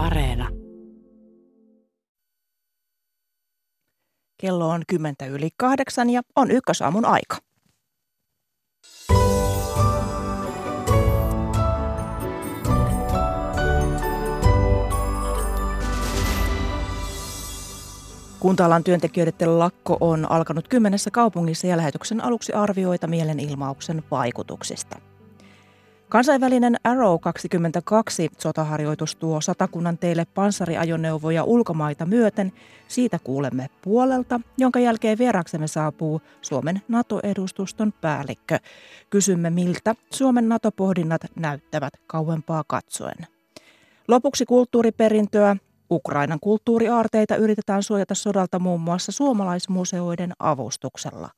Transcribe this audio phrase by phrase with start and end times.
[0.00, 0.48] Areena.
[4.40, 7.36] Kello on kymmentä yli kahdeksan ja on ykkösaamun aika.
[18.40, 25.09] Kunta-alan työntekijöiden lakko on alkanut kymmenessä kaupungissa ja lähetyksen aluksi arvioita mielenilmauksen vaikutuksista.
[26.10, 32.52] Kansainvälinen Arrow 22 sotaharjoitus tuo satakunnan teille panssariajoneuvoja ulkomaita myöten.
[32.88, 38.58] Siitä kuulemme puolelta, jonka jälkeen vieraksemme saapuu Suomen NATO-edustuston päällikkö.
[39.10, 43.26] Kysymme, miltä Suomen NATO-pohdinnat näyttävät kauempaa katsoen.
[44.08, 45.56] Lopuksi kulttuuriperintöä.
[45.90, 51.28] Ukrainan kulttuuriaarteita yritetään suojata sodalta muun muassa suomalaismuseoiden avustuksella.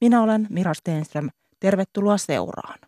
[0.00, 1.28] Minä olen Mira Stenström.
[1.60, 2.78] Tervetuloa seuraan.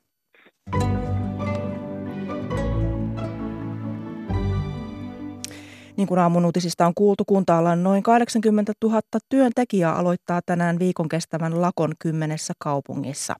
[5.98, 11.60] Niin kuin aamun uutisista on kuultu, kunta-alan noin 80 000 työntekijää aloittaa tänään viikon kestävän
[11.60, 13.34] lakon kymmenessä kaupungissa.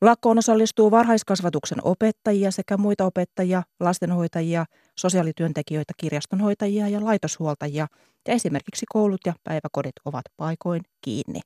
[0.00, 4.64] Lakkoon osallistuu varhaiskasvatuksen opettajia sekä muita opettajia, lastenhoitajia,
[4.98, 7.86] sosiaalityöntekijöitä, kirjastonhoitajia ja laitoshuoltajia.
[8.28, 11.40] Ja esimerkiksi koulut ja päiväkodit ovat paikoin kiinni.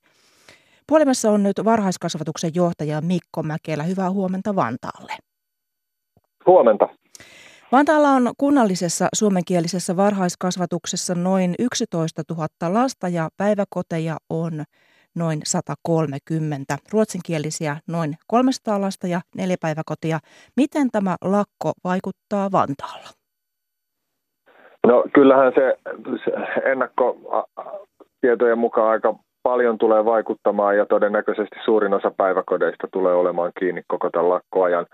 [0.86, 3.82] Puolimessa on nyt varhaiskasvatuksen johtaja Mikko Mäkelä.
[3.82, 5.12] Hyvää huomenta Vantaalle.
[6.46, 7.01] Huomenta.
[7.72, 14.52] Vantaalla on kunnallisessa suomenkielisessä varhaiskasvatuksessa noin 11 000 lasta ja päiväkoteja on
[15.16, 16.76] noin 130.
[16.92, 20.18] Ruotsinkielisiä noin 300 lasta ja neljä päiväkotia.
[20.56, 23.08] Miten tämä lakko vaikuttaa Vantaalla?
[24.86, 25.78] No kyllähän se,
[26.24, 26.30] se
[26.70, 34.10] ennakkotietojen mukaan aika paljon tulee vaikuttamaan ja todennäköisesti suurin osa päiväkodeista tulee olemaan kiinni koko
[34.10, 34.86] tämän lakkoajan.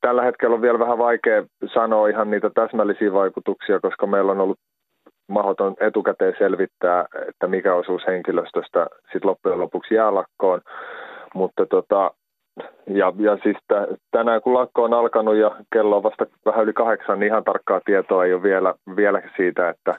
[0.00, 1.44] Tällä hetkellä on vielä vähän vaikea
[1.74, 4.58] sanoa ihan niitä täsmällisiä vaikutuksia, koska meillä on ollut
[5.28, 10.60] mahdoton etukäteen selvittää, että mikä osuus henkilöstöstä sit loppujen lopuksi jää lakkoon.
[11.34, 12.10] Mutta tota,
[12.86, 13.56] ja, ja siis
[14.10, 17.80] tänään kun lakko on alkanut ja kello on vasta vähän yli kahdeksan, niin ihan tarkkaa
[17.84, 19.94] tietoa ei ole vielä, vielä siitä, että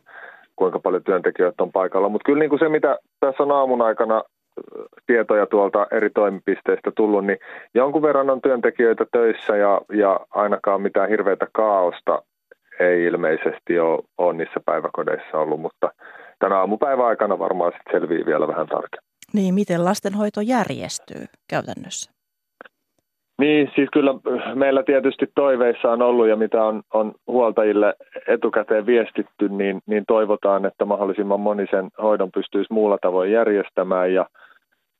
[0.55, 2.09] kuinka paljon työntekijöitä on paikalla.
[2.09, 4.23] Mutta kyllä niin kuin se, mitä tässä on aamun aikana
[5.07, 7.37] tietoja tuolta eri toimipisteistä tullut, niin
[7.73, 12.21] jonkun verran on työntekijöitä töissä ja, ja ainakaan mitään hirveätä kaaosta
[12.79, 15.91] ei ilmeisesti ole, ole niissä päiväkodeissa ollut, mutta
[16.39, 19.09] tänä aamupäivän aikana varmaan sitten selvii vielä vähän tarkemmin.
[19.33, 22.11] Niin, miten lastenhoito järjestyy käytännössä?
[23.39, 24.13] Niin, siis kyllä
[24.55, 27.93] meillä tietysti toiveissa on ollut ja mitä on, on huoltajille
[28.27, 34.25] etukäteen viestitty, niin, niin toivotaan, että mahdollisimman moni sen hoidon pystyisi muulla tavoin järjestämään ja,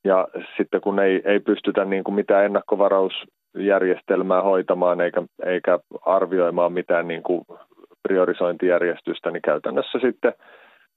[0.04, 0.28] ja
[0.58, 7.24] sitten kun ei, ei pystytä niin kuin mitään ennakkovarausjärjestelmää hoitamaan eikä, eikä arvioimaan mitään niin
[7.24, 7.42] kuin
[8.04, 10.34] priorisointijärjestystä, niin käytännössä sitten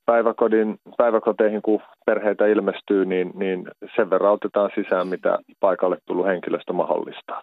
[0.06, 6.72] päiväkodin, päiväkoteihin, kun perheitä ilmestyy, niin, niin sen verran otetaan sisään, mitä paikalle tullut henkilöstö
[6.72, 7.42] mahdollistaa.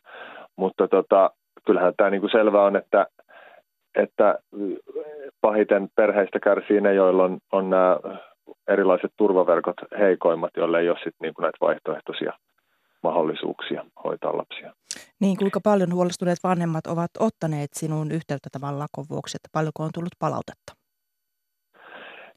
[0.55, 1.29] Mutta tota,
[1.65, 3.07] kyllähän tämä niin kuin selvä on, että,
[3.95, 4.39] että
[5.41, 7.97] pahiten perheistä kärsii ne, joilla on, on nämä
[8.67, 12.33] erilaiset turvaverkot heikoimmat, joille ei ole sit niin näitä vaihtoehtoisia
[13.03, 14.73] mahdollisuuksia hoitaa lapsia.
[15.19, 19.89] Niin, kuinka paljon huolestuneet vanhemmat ovat ottaneet sinun yhteyttä tämän lakon vuoksi, että paljonko on
[19.93, 20.78] tullut palautetta?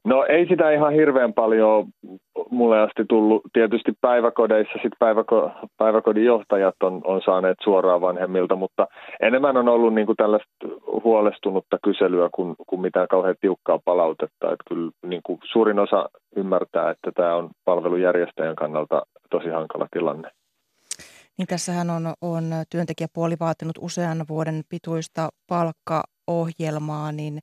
[0.05, 1.87] No ei sitä ihan hirveän paljon
[2.49, 3.41] mulle asti tullut.
[3.53, 8.87] Tietysti päiväkodeissa sit päiväko, päiväkodin johtajat on, on saaneet suoraan vanhemmilta, mutta
[9.21, 10.49] enemmän on ollut niin kuin tällaista
[11.03, 14.51] huolestunutta kyselyä kuin, kuin mitään kauhean tiukkaa palautetta.
[14.51, 20.29] Et kyllä niin kuin suurin osa ymmärtää, että tämä on palvelujärjestäjän kannalta tosi hankala tilanne.
[21.37, 27.39] Niin tässähän on, on työntekijäpuoli vaatinut usean vuoden pituista palkkaohjelmaa, niin,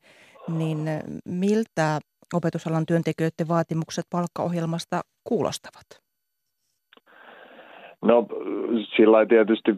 [0.48, 0.78] niin
[1.24, 2.00] miltä
[2.34, 5.86] opetusalan työntekijöiden vaatimukset palkkaohjelmasta kuulostavat?
[8.02, 8.26] No
[8.96, 9.70] sillä tietysti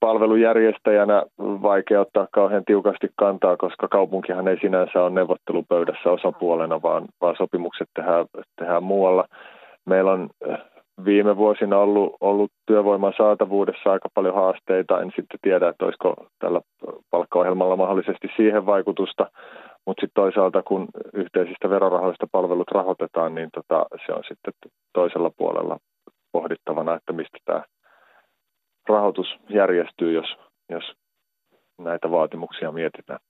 [0.00, 7.36] palvelujärjestäjänä vaikea ottaa kauhean tiukasti kantaa, koska kaupunkihan ei sinänsä ole neuvottelupöydässä osapuolena, vaan, vaan
[7.36, 8.26] sopimukset tehdään,
[8.56, 9.24] tehdään muualla.
[9.86, 10.58] Meillä on eh,
[11.04, 15.00] viime vuosina ollut, ollut työvoiman saatavuudessa aika paljon haasteita.
[15.00, 16.60] En sitten tiedä, että olisiko tällä
[17.10, 19.30] palkkaohjelmalla mahdollisesti siihen vaikutusta.
[19.86, 24.52] Mutta sitten toisaalta, kun yhteisistä verorahoista palvelut rahoitetaan, niin tota, se on sitten
[24.92, 25.78] toisella puolella
[26.32, 27.62] pohdittavana, että mistä tämä
[28.88, 30.36] rahoitus järjestyy, jos,
[30.70, 30.84] jos
[31.78, 33.20] näitä vaatimuksia mietitään.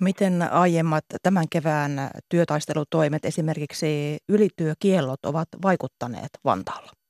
[0.00, 1.90] Miten aiemmat tämän kevään
[2.28, 7.01] työtaistelutoimet, esimerkiksi ylityökiellot, ovat vaikuttaneet Vantaalla?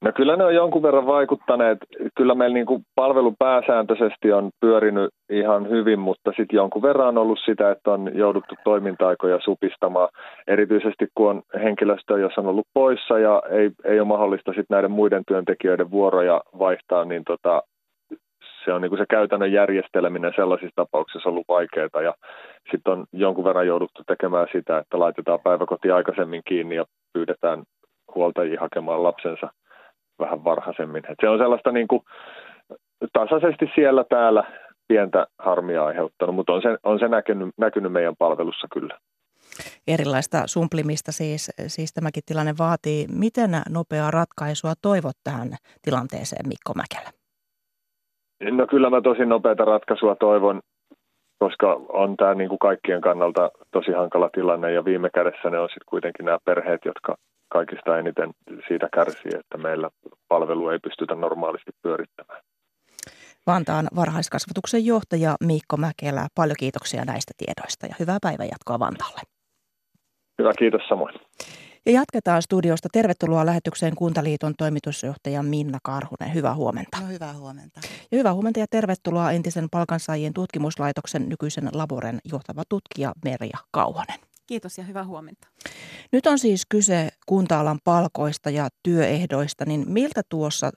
[0.00, 1.78] No kyllä ne on jonkun verran vaikuttaneet.
[2.16, 7.18] Kyllä meillä niin kuin palvelu pääsääntöisesti on pyörinyt ihan hyvin, mutta sitten jonkun verran on
[7.18, 10.08] ollut sitä, että on jouduttu toiminta-aikoja supistamaan.
[10.46, 14.90] Erityisesti kun on henkilöstö, jos on ollut poissa ja ei, ei ole mahdollista sitten näiden
[14.90, 17.62] muiden työntekijöiden vuoroja vaihtaa, niin tota,
[18.64, 22.14] se on niin kuin se käytännön järjesteleminen sellaisissa tapauksissa ollut vaikeaa ja
[22.70, 27.62] sitten on jonkun verran jouduttu tekemään sitä, että laitetaan päiväkoti aikaisemmin kiinni ja pyydetään
[28.14, 29.48] huoltajia hakemaan lapsensa
[30.18, 31.04] vähän varhaisemmin.
[31.10, 32.02] Et se on sellaista niin kuin
[33.12, 34.44] tasaisesti siellä täällä
[34.88, 38.98] pientä harmia aiheuttanut, mutta on se, on se näkynyt, näkynyt meidän palvelussa kyllä.
[39.88, 43.06] Erilaista sumplimista siis, siis tämäkin tilanne vaatii.
[43.18, 45.48] Miten nopeaa ratkaisua toivot tähän
[45.82, 47.10] tilanteeseen, Mikko Mäkelä?
[48.56, 50.60] No kyllä mä tosi nopeata ratkaisua toivon,
[51.38, 55.68] koska on tämä niin kuin kaikkien kannalta tosi hankala tilanne ja viime kädessä ne on
[55.68, 57.16] sitten kuitenkin nämä perheet, jotka
[57.48, 58.30] kaikista eniten
[58.68, 59.90] siitä kärsii, että meillä
[60.28, 62.42] palvelu ei pystytä normaalisti pyörittämään.
[63.46, 69.20] Vantaan varhaiskasvatuksen johtaja Miikko Mäkelä, paljon kiitoksia näistä tiedoista ja hyvää päivänjatkoa Vantaalle.
[70.38, 71.14] Hyvä, kiitos samoin.
[71.86, 72.88] Ja jatketaan studiosta.
[72.92, 76.34] Tervetuloa lähetykseen Kuntaliiton toimitusjohtaja Minna Karhunen.
[76.34, 76.98] Hyvää huomenta.
[77.00, 77.80] No hyvää huomenta.
[78.12, 84.18] Ja hyvää huomenta ja tervetuloa entisen palkansaajien tutkimuslaitoksen nykyisen Laboren johtava tutkija Merja Kauhanen.
[84.48, 85.48] Kiitos ja hyvää huomenta.
[86.12, 90.70] Nyt on siis kyse kunta-alan palkoista ja työehdoista, niin miltä tuossa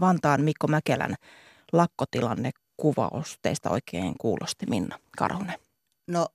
[0.00, 1.14] Vantaan Mikko Mäkelän
[1.72, 5.58] lakkotilanne kuvaus teistä oikein kuulosti, Minna Karhunen?
[6.06, 6.26] No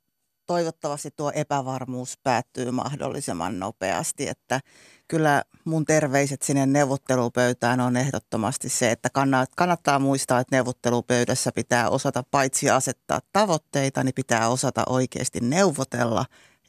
[0.45, 4.59] toivottavasti tuo epävarmuus päättyy mahdollisimman nopeasti, että
[5.07, 9.09] kyllä mun terveiset sinne neuvottelupöytään on ehdottomasti se, että
[9.55, 16.25] kannattaa muistaa, että neuvottelupöydässä pitää osata paitsi asettaa tavoitteita, niin pitää osata oikeasti neuvotella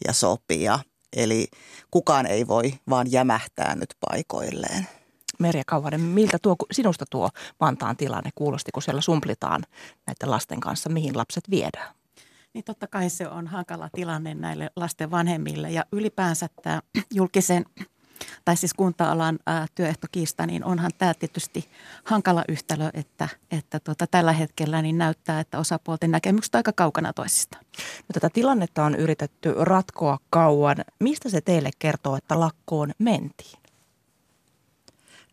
[0.07, 0.79] ja sopia.
[1.17, 1.47] Eli
[1.91, 4.87] kukaan ei voi vaan jämähtää nyt paikoilleen.
[5.39, 9.63] Merja Kauhanen, miltä tuo, sinusta tuo Vantaan tilanne kuulosti, kun siellä sumplitaan
[10.07, 11.95] näiden lasten kanssa, mihin lapset viedään?
[12.55, 16.83] Niin totta kai se on hankala tilanne näille lasten vanhemmille ja ylipäänsä tämä
[17.15, 17.65] julkisen
[18.45, 21.69] tai siis kunta-alan ää, työehtokiista, niin onhan tämä tietysti
[22.05, 27.65] hankala yhtälö, että, että tota, tällä hetkellä niin näyttää, että osapuolten näkemykset aika kaukana toisistaan.
[27.99, 30.77] No, tätä tilannetta on yritetty ratkoa kauan.
[31.01, 33.63] Mistä se teille kertoo, että lakkoon mentiin?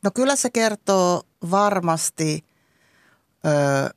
[0.03, 2.44] No kyllä se kertoo varmasti
[3.45, 3.89] ö,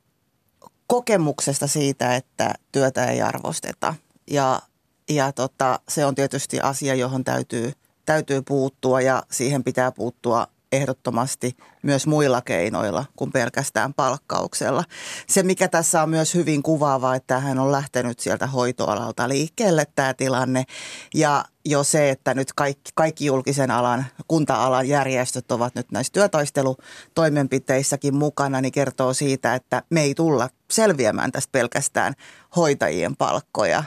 [0.87, 3.95] kokemuksesta siitä, että työtä ei arvosteta.
[4.31, 4.61] Ja,
[5.09, 7.73] ja tota, se on tietysti asia, johon täytyy,
[8.05, 14.83] täytyy puuttua ja siihen pitää puuttua ehdottomasti myös muilla keinoilla kuin pelkästään palkkauksella.
[15.27, 20.13] Se, mikä tässä on myös hyvin kuvaava, että hän on lähtenyt sieltä hoitoalalta liikkeelle tämä
[20.13, 20.63] tilanne.
[21.13, 28.15] Ja jo se, että nyt kaikki, kaikki julkisen alan, kunta-alan järjestöt ovat nyt näissä työtaistelutoimenpiteissäkin
[28.15, 32.13] mukana, niin kertoo siitä, että me ei tulla selviämään tästä pelkästään
[32.55, 33.83] hoitajien palkkoja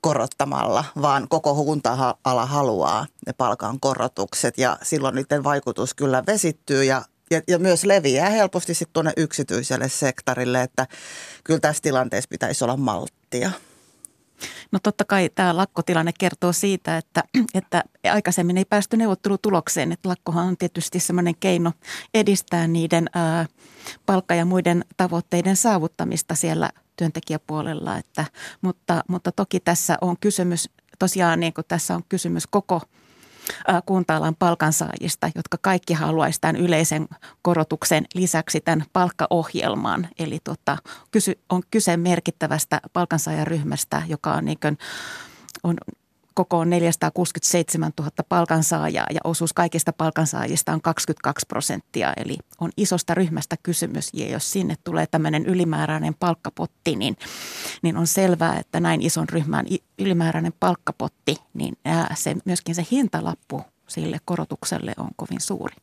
[0.00, 7.02] korottamalla, vaan koko kunta-ala haluaa ne palkan korotukset ja silloin niiden vaikutus kyllä vesittyy ja
[7.30, 10.86] ja, ja myös leviää helposti sitten tuonne yksityiselle sektorille, että
[11.44, 13.50] kyllä tässä tilanteessa pitäisi olla malttia.
[14.72, 19.92] No totta kai tämä lakkotilanne kertoo siitä, että, että aikaisemmin ei päästy neuvottelutulokseen.
[19.92, 21.72] Että lakkohan on tietysti sellainen keino
[22.14, 23.46] edistää niiden ää,
[24.06, 27.96] palkka- ja muiden tavoitteiden saavuttamista siellä työntekijäpuolella.
[27.96, 28.24] Että,
[28.60, 32.80] mutta, mutta toki tässä on kysymys, tosiaan niin kuin tässä on kysymys koko–
[33.86, 37.08] kunta-alan palkansaajista, jotka kaikki haluaisivat tämän yleisen
[37.42, 40.08] korotuksen lisäksi tämän palkkaohjelman.
[40.18, 40.76] Eli tota,
[41.10, 44.78] kysy, on kyse merkittävästä palkansaajaryhmästä, joka on, niin kuin,
[45.62, 45.76] on
[46.36, 52.12] koko on 467 000 palkansaajaa ja osuus kaikista palkansaajista on 22 prosenttia.
[52.16, 57.16] Eli on isosta ryhmästä kysymys ja jos sinne tulee tämmöinen ylimääräinen palkkapotti, niin,
[57.82, 59.66] niin on selvää, että näin ison ryhmän
[59.98, 61.76] ylimääräinen palkkapotti, niin
[62.14, 65.74] se, myöskin se hintalappu sille korotukselle on kovin suuri.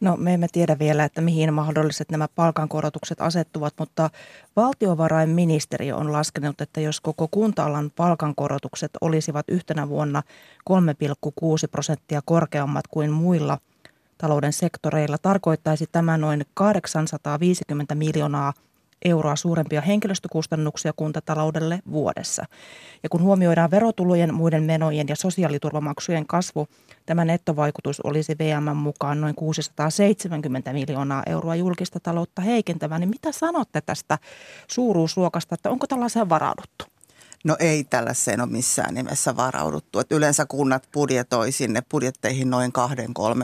[0.00, 4.10] No me emme tiedä vielä, että mihin mahdolliset nämä palkankorotukset asettuvat, mutta
[4.56, 10.22] valtiovarainministeriö on laskenut, että jos koko kunta-alan palkankorotukset olisivat yhtenä vuonna
[10.70, 13.58] 3,6 prosenttia korkeammat kuin muilla
[14.18, 18.52] talouden sektoreilla, tarkoittaisi tämä noin 850 miljoonaa
[19.04, 22.44] euroa suurempia henkilöstökustannuksia kuntataloudelle vuodessa.
[23.02, 26.68] Ja kun huomioidaan verotulojen, muiden menojen ja sosiaaliturvamaksujen kasvu,
[27.06, 32.98] tämä nettovaikutus olisi VM mukaan noin 670 miljoonaa euroa julkista taloutta heikentävä.
[32.98, 34.18] Niin mitä sanotte tästä
[34.68, 36.84] suuruusluokasta, että onko tällaiseen varauduttu?
[37.44, 39.98] No ei tällaiseen ole missään nimessä varauduttu.
[39.98, 42.72] Et yleensä kunnat budjetoi sinne budjetteihin noin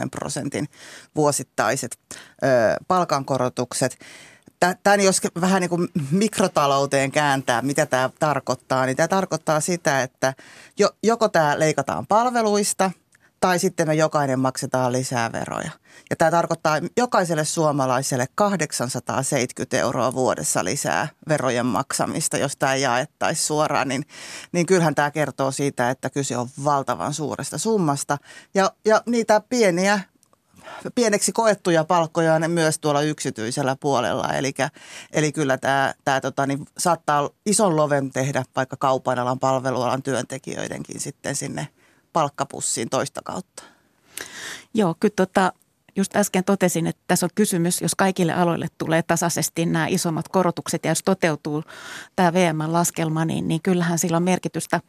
[0.04, 0.68] 2-3 prosentin
[1.16, 2.46] vuosittaiset ö,
[2.88, 3.98] palkankorotukset.
[4.60, 10.34] Tämän jos vähän niin kuin mikrotalouteen kääntää, mitä tämä tarkoittaa, niin tämä tarkoittaa sitä, että
[11.02, 12.90] joko tämä leikataan palveluista–
[13.44, 15.70] tai sitten me jokainen maksetaan lisää veroja.
[16.10, 23.88] Ja tämä tarkoittaa jokaiselle suomalaiselle 870 euroa vuodessa lisää verojen maksamista, jos tämä jaettaisi suoraan,
[23.88, 24.02] niin,
[24.52, 28.18] niin kyllähän tämä kertoo siitä, että kyse on valtavan suuresta summasta.
[28.54, 30.00] Ja, ja niitä pieniä
[30.94, 34.28] pieneksi koettuja palkkoja ne myös tuolla yksityisellä puolella.
[34.32, 34.54] Eli,
[35.12, 41.00] eli kyllä tämä, tämä tota, niin saattaa ison loven tehdä vaikka kaupan alan palvelualan työntekijöidenkin
[41.00, 41.68] sitten sinne–
[42.14, 43.62] palkkapussiin toista kautta?
[44.74, 45.52] Joo, kyllä tota,
[45.96, 50.84] just äsken totesin, että tässä on kysymys, jos kaikille aloille tulee tasaisesti nämä isommat korotukset
[50.84, 51.62] ja jos toteutuu
[52.16, 54.80] tämä VM-laskelma, niin, niin kyllähän sillä on merkitystä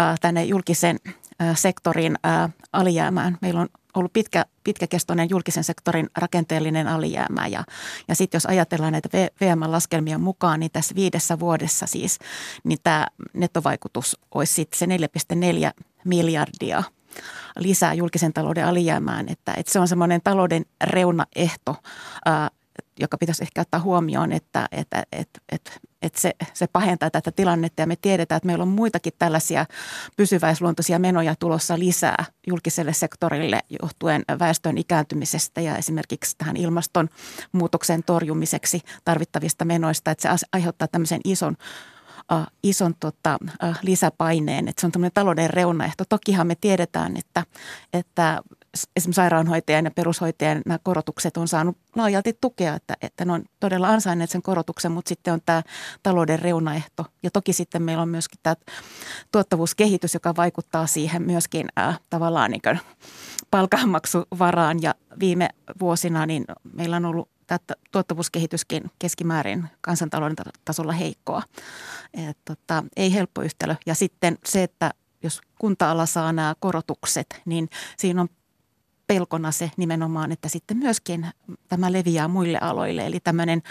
[0.00, 0.96] äh, tänne julkisen
[1.42, 3.38] äh, sektorin äh, alijäämään.
[3.40, 7.46] Meillä on ollut pitkä, pitkäkestoinen julkisen sektorin rakenteellinen alijäämä.
[7.46, 7.64] Ja,
[8.08, 9.08] ja sitten jos ajatellaan näitä
[9.40, 12.18] VM-laskelmia mukaan, niin tässä viidessä vuodessa siis,
[12.64, 14.86] niin tämä nettovaikutus olisi sitten se
[15.66, 16.82] 4,4 miljardia
[17.58, 21.76] lisää julkisen talouden alijäämään, että, että se on semmoinen talouden reunaehto,
[22.24, 22.50] ää,
[23.00, 25.70] joka pitäisi ehkä ottaa huomioon, että, että, että, että,
[26.02, 27.82] että se, se pahentaa tätä tilannetta.
[27.82, 29.66] Ja me tiedetään, että meillä on muitakin tällaisia
[30.16, 39.64] pysyväisluontoisia menoja tulossa lisää julkiselle sektorille johtuen väestön ikääntymisestä ja esimerkiksi tähän ilmastonmuutoksen torjumiseksi tarvittavista
[39.64, 41.56] menoista, että se aiheuttaa tämmöisen ison
[42.32, 43.38] äh, ison tota,
[43.82, 46.04] lisäpaineen, että se on tämmöinen talouden reunaehto.
[46.08, 47.44] Tokihan me tiedetään, että,
[47.92, 48.42] että
[48.96, 53.88] esimerkiksi sairaanhoitajien ja perushoitajien nämä korotukset on saanut laajalti tukea, että, että ne on todella
[53.88, 55.62] ansainneet sen korotuksen, mutta sitten on tämä
[56.02, 57.06] talouden reunaehto.
[57.22, 58.56] Ja toki sitten meillä on myöskin tämä
[59.32, 62.80] tuottavuuskehitys, joka vaikuttaa siihen myöskin äh, tavallaan niin
[63.50, 64.82] palkanmaksuvaraan.
[64.82, 65.48] Ja viime
[65.80, 67.58] vuosina niin meillä on ollut tämä
[67.92, 71.42] tuottavuuskehityskin keskimäärin kansantalouden tasolla heikkoa.
[72.14, 73.74] Et, tota, ei helppo yhtälö.
[73.86, 74.90] Ja sitten se, että
[75.22, 78.28] jos kunta-ala saa nämä korotukset, niin siinä on
[79.10, 81.26] pelkona se nimenomaan, että sitten myöskin
[81.68, 83.06] tämä leviää muille aloille.
[83.06, 83.62] Eli tämmöinen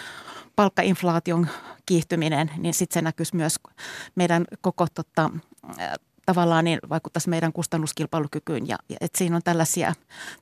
[0.56, 1.48] palkkainflaation
[1.86, 3.56] kiihtyminen, niin sitten se näkyisi myös
[4.14, 5.30] meidän koko tota,
[6.26, 9.94] tavallaan niin vaikuttaisi meidän kustannuskilpailukykyyn ja, että siinä on tällaisia,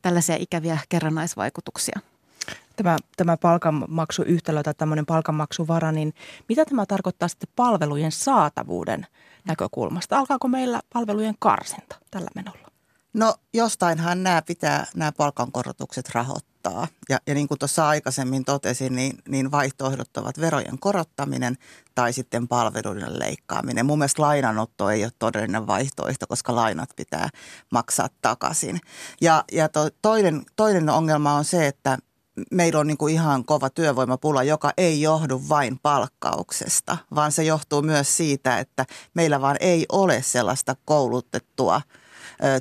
[0.03, 2.01] tällaisia ikäviä kerrannaisvaikutuksia
[2.77, 6.15] tämä, tämä palkanmaksuyhtälö tai tämmöinen palkanmaksuvara, niin
[6.49, 9.07] mitä tämä tarkoittaa sitten palvelujen saatavuuden
[9.45, 10.19] näkökulmasta?
[10.19, 12.68] Alkaako meillä palvelujen karsinta tällä menolla?
[13.19, 16.89] No jostainhan nämä pitää nämä palkankorotukset rahoittaa.
[17.09, 21.57] Ja, ja niin kuin tuossa aikaisemmin totesin, niin, niin vaihtoehdot ovat verojen korottaminen
[21.95, 23.87] tai sitten palveluiden leikkaaminen.
[23.87, 27.29] Mun mielestä lainanotto ei ole todellinen vaihtoehto, koska lainat pitää
[27.71, 28.81] maksaa takaisin.
[29.21, 31.99] Ja, ja to, toinen, toinen ongelma on se, että
[32.51, 37.83] meillä on niin kuin ihan kova työvoimapula, joka ei johdu vain palkkauksesta, vaan se johtuu
[37.83, 41.81] myös siitä, että meillä vaan ei ole sellaista koulutettua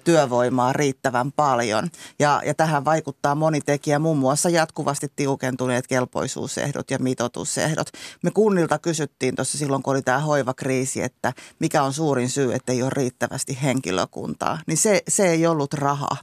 [0.04, 1.90] työvoimaa riittävän paljon.
[2.20, 7.88] Ja, ja tähän vaikuttaa moni tekijä, muun muassa jatkuvasti tiukentuneet kelpoisuusehdot ja mitotusehdot.
[8.24, 12.72] Me kunnilta kysyttiin tuossa silloin, kun oli tämä hoivakriisi, että mikä on suurin syy, että
[12.72, 14.60] ei ole riittävästi henkilökuntaa.
[14.68, 16.18] Niin se, se ei ollut raha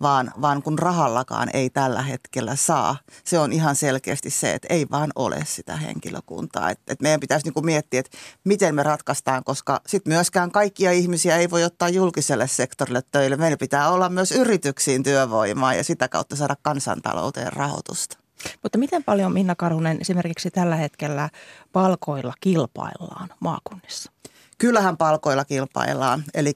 [0.00, 2.96] vaan, vaan kun rahallakaan ei tällä hetkellä saa.
[3.24, 6.70] Se on ihan selkeästi se, että ei vaan ole sitä henkilökuntaa.
[6.70, 11.36] Et, et meidän pitäisi niinku miettiä, että miten me ratkaistaan, koska sitten myöskään kaikkia ihmisiä
[11.36, 13.36] ei voi ottaa julkiselle sektorille töille.
[13.36, 18.18] Meillä pitää olla myös yrityksiin työvoimaa ja sitä kautta saada kansantalouteen rahoitusta.
[18.62, 21.30] Mutta miten paljon Minna Karunen esimerkiksi tällä hetkellä
[21.72, 24.12] palkoilla kilpaillaan maakunnissa?
[24.58, 26.52] Kyllähän palkoilla kilpaillaan, eli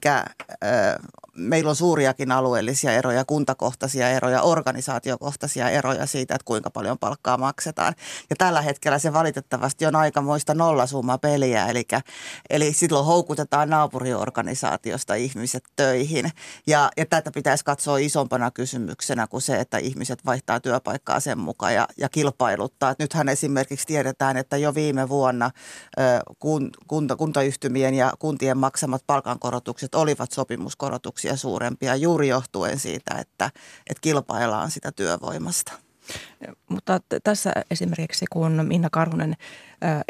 [1.37, 7.93] meillä on suuriakin alueellisia eroja, kuntakohtaisia eroja, organisaatiokohtaisia eroja siitä, että kuinka paljon palkkaa maksetaan.
[8.29, 11.83] Ja tällä hetkellä se valitettavasti on aikamoista nollasumma peliä, eli,
[12.49, 16.31] eli silloin houkutetaan naapuriorganisaatiosta ihmiset töihin.
[16.67, 21.73] Ja, ja tätä pitäisi katsoa isompana kysymyksenä kuin se, että ihmiset vaihtaa työpaikkaa sen mukaan
[21.73, 22.89] ja, ja kilpailuttaa.
[22.89, 25.51] Et nythän esimerkiksi tiedetään, että jo viime vuonna
[26.39, 33.51] kun, kunta, kuntayhtymien ja kuntien maksamat palkankorotukset olivat sopimuskorotuksia kustannuksia suurempia juuri johtuen siitä, että,
[33.87, 35.73] että kilpaillaan sitä työvoimasta.
[36.69, 39.35] Mutta tässä esimerkiksi kun Minna Karhunen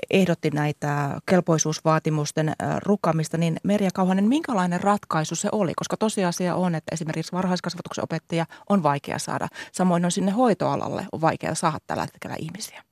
[0.09, 2.53] ehdotti näitä kelpoisuusvaatimusten
[2.85, 5.73] rukkaamista, niin Merja Kauhanen, minkälainen ratkaisu se oli?
[5.75, 9.47] Koska tosiasia on, että esimerkiksi varhaiskasvatuksen opettaja on vaikea saada.
[9.71, 12.83] Samoin on sinne hoitoalalle on vaikea saada tällä hetkellä ihmisiä.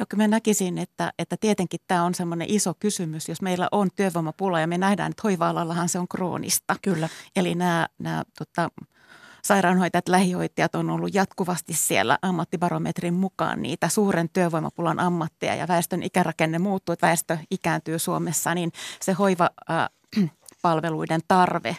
[0.00, 3.88] Joo, kyllä mä näkisin, että, että tietenkin tämä on semmoinen iso kysymys, jos meillä on
[3.96, 6.76] työvoimapula ja me nähdään, että hoiva-alallahan se on kroonista.
[6.82, 7.08] Kyllä.
[7.36, 8.70] Eli nämä, nämä tota,
[9.44, 16.58] sairaanhoitajat, lähihoitajat on ollut jatkuvasti siellä ammattibarometrin mukaan niitä suuren työvoimapulan ammatteja ja väestön ikärakenne
[16.58, 19.88] muuttuu, että väestö ikääntyy Suomessa, niin se hoiva äh,
[20.62, 21.76] palveluiden tarve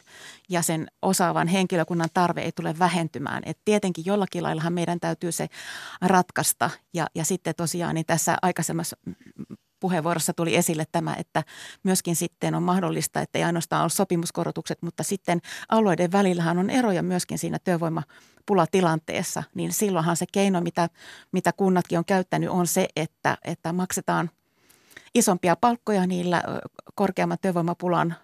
[0.50, 3.44] ja sen osaavan henkilökunnan tarve ei tule vähentymään.
[3.46, 5.48] Et tietenkin jollakin laillahan meidän täytyy se
[6.02, 8.98] ratkaista ja, ja sitten tosiaan niin tässä aikaisemmassa
[9.80, 11.44] puheenvuorossa tuli esille tämä, että
[11.84, 17.04] myöskin sitten on mahdollista, että ei ainoastaan ole sopimuskorotukset, mutta sitten alueiden välillähän on eroja
[17.04, 20.90] myöskin siinä työvoimapulatilanteessa, niin silloinhan se keino, mitä,
[21.32, 24.30] mitä kunnatkin on käyttänyt, on se, että, että maksetaan–
[25.15, 26.43] isompia palkkoja niillä
[26.95, 28.15] korkeamman työvoimapulan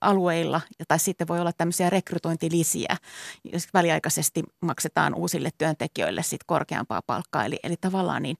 [0.00, 2.96] alueilla, tai sitten voi olla tämmöisiä rekrytointilisiä,
[3.52, 7.44] jos väliaikaisesti maksetaan uusille työntekijöille sit korkeampaa palkkaa.
[7.44, 8.36] Eli, eli tavallaan niin,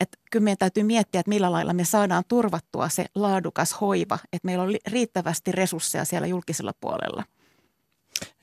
[0.00, 4.46] että kyllä meidän täytyy miettiä, että millä lailla me saadaan turvattua se laadukas hoiva, että
[4.46, 7.24] meillä on riittävästi resursseja siellä julkisella puolella.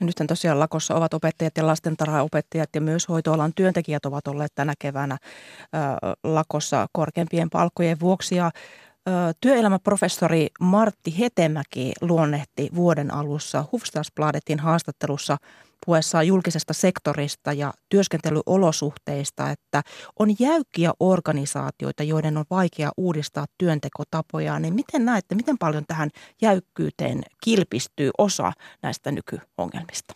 [0.00, 4.74] Ja nythän tosiaan lakossa ovat opettajat ja lastentarhaopettajat ja myös hoitoalan työntekijät ovat olleet tänä
[4.78, 5.18] keväänä
[6.24, 8.36] lakossa korkeampien palkkojen vuoksi.
[8.36, 8.50] Ja
[9.40, 15.36] Työelämäprofessori Martti Hetemäki luonnehti vuoden alussa Hufstadsbladetin haastattelussa
[15.90, 19.82] puhuessaan julkisesta sektorista ja työskentelyolosuhteista, että
[20.18, 24.58] on jäykkiä organisaatioita, joiden on vaikea uudistaa työntekotapoja.
[24.58, 26.10] Niin miten näette, miten paljon tähän
[26.42, 30.14] jäykkyyteen kilpistyy osa näistä nykyongelmista?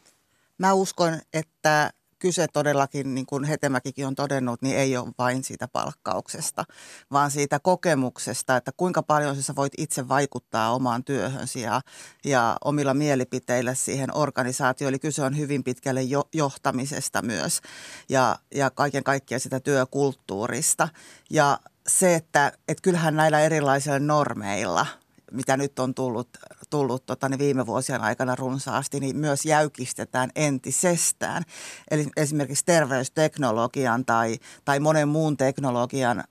[0.58, 1.90] Mä uskon, että
[2.24, 6.64] kyse todellakin, niin kuin Hetemäkikin on todennut, niin ei ole vain siitä palkkauksesta,
[7.12, 11.80] vaan siitä kokemuksesta, että kuinka paljon sä voit itse vaikuttaa omaan työhönsä ja,
[12.24, 14.88] ja omilla mielipiteillä siihen organisaatioon.
[14.88, 17.60] Eli kyse on hyvin pitkälle jo, johtamisesta myös
[18.08, 20.88] ja, ja kaiken kaikkiaan sitä työkulttuurista.
[21.30, 24.86] Ja se, että, että kyllähän näillä erilaisilla normeilla–
[25.34, 26.28] mitä nyt on tullut,
[26.74, 31.42] tullut tota, niin viime vuosien aikana runsaasti, niin myös jäykistetään entisestään.
[31.90, 36.22] Eli esimerkiksi terveysteknologian tai, tai monen muun teknologian ö,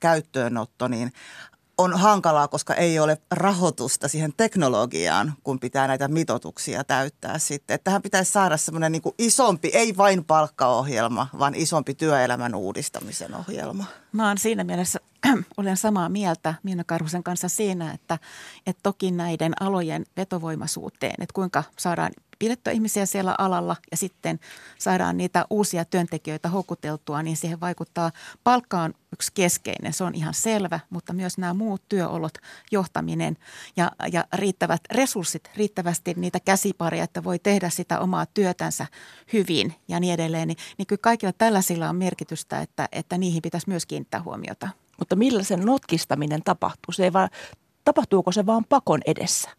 [0.00, 1.12] käyttöönotto, niin
[1.78, 7.74] on hankalaa, koska ei ole rahoitusta siihen teknologiaan, kun pitää näitä mitotuksia täyttää sitten.
[7.74, 13.84] Että tähän pitäisi saada semmoinen niin isompi, ei vain palkkaohjelma, vaan isompi työelämän uudistamisen ohjelma.
[14.12, 15.00] Mä oon siinä mielessä,
[15.56, 18.18] olen samaa mieltä Miina Karhusen kanssa siinä, että,
[18.66, 24.40] että toki näiden alojen vetovoimaisuuteen, että kuinka saadaan pidettyä ihmisiä siellä alalla ja sitten
[24.78, 28.12] saadaan niitä uusia työntekijöitä houkuteltua, niin siihen vaikuttaa
[28.44, 32.34] palkkaan yksi keskeinen, se on ihan selvä, mutta myös nämä muut työolot,
[32.72, 33.36] johtaminen
[33.76, 38.86] ja, ja riittävät resurssit, riittävästi niitä käsipareja, että voi tehdä sitä omaa työtänsä
[39.32, 43.68] hyvin ja niin edelleen, niin, niin kyllä kaikilla tällaisilla on merkitystä, että, että niihin pitäisi
[43.68, 44.68] myös kiinnittää huomiota.
[44.98, 46.92] Mutta millä sen notkistaminen tapahtuu?
[46.92, 47.28] Se ei vaan,
[47.84, 49.50] tapahtuuko se vaan pakon edessä?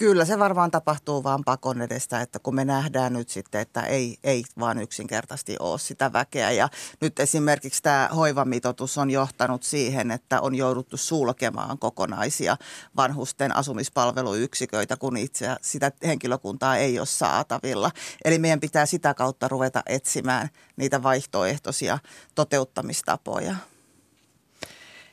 [0.00, 4.18] Kyllä se varmaan tapahtuu vaan pakon edestä, että kun me nähdään nyt sitten, että ei,
[4.24, 6.50] ei vaan yksinkertaisesti ole sitä väkeä.
[6.50, 6.68] Ja
[7.00, 12.56] nyt esimerkiksi tämä hoivamitoitus on johtanut siihen, että on jouduttu sulkemaan kokonaisia
[12.96, 17.90] vanhusten asumispalveluyksiköitä, kun itse sitä henkilökuntaa ei ole saatavilla.
[18.24, 21.98] Eli meidän pitää sitä kautta ruveta etsimään niitä vaihtoehtoisia
[22.34, 23.56] toteuttamistapoja.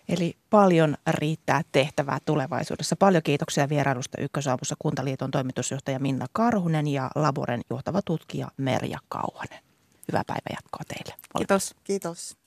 [0.09, 2.95] Eli paljon riittää tehtävää tulevaisuudessa.
[2.95, 9.59] Paljon kiitoksia vierailusta Ykkösaamussa Kuntaliiton toimitusjohtaja Minna Karhunen ja Laboren johtava tutkija Merja Kauhanen.
[10.07, 11.21] Hyvää päivää jatkoa teille.
[11.37, 11.75] Kiitos.
[11.83, 12.37] Kiitos.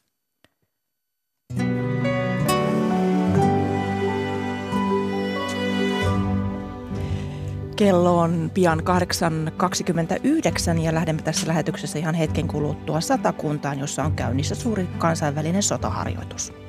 [7.77, 8.81] Kello on pian
[10.75, 16.60] 8.29 ja lähdemme tässä lähetyksessä ihan hetken kuluttua satakuntaan, jossa on käynnissä suuri kansainvälinen sotaharjoitus.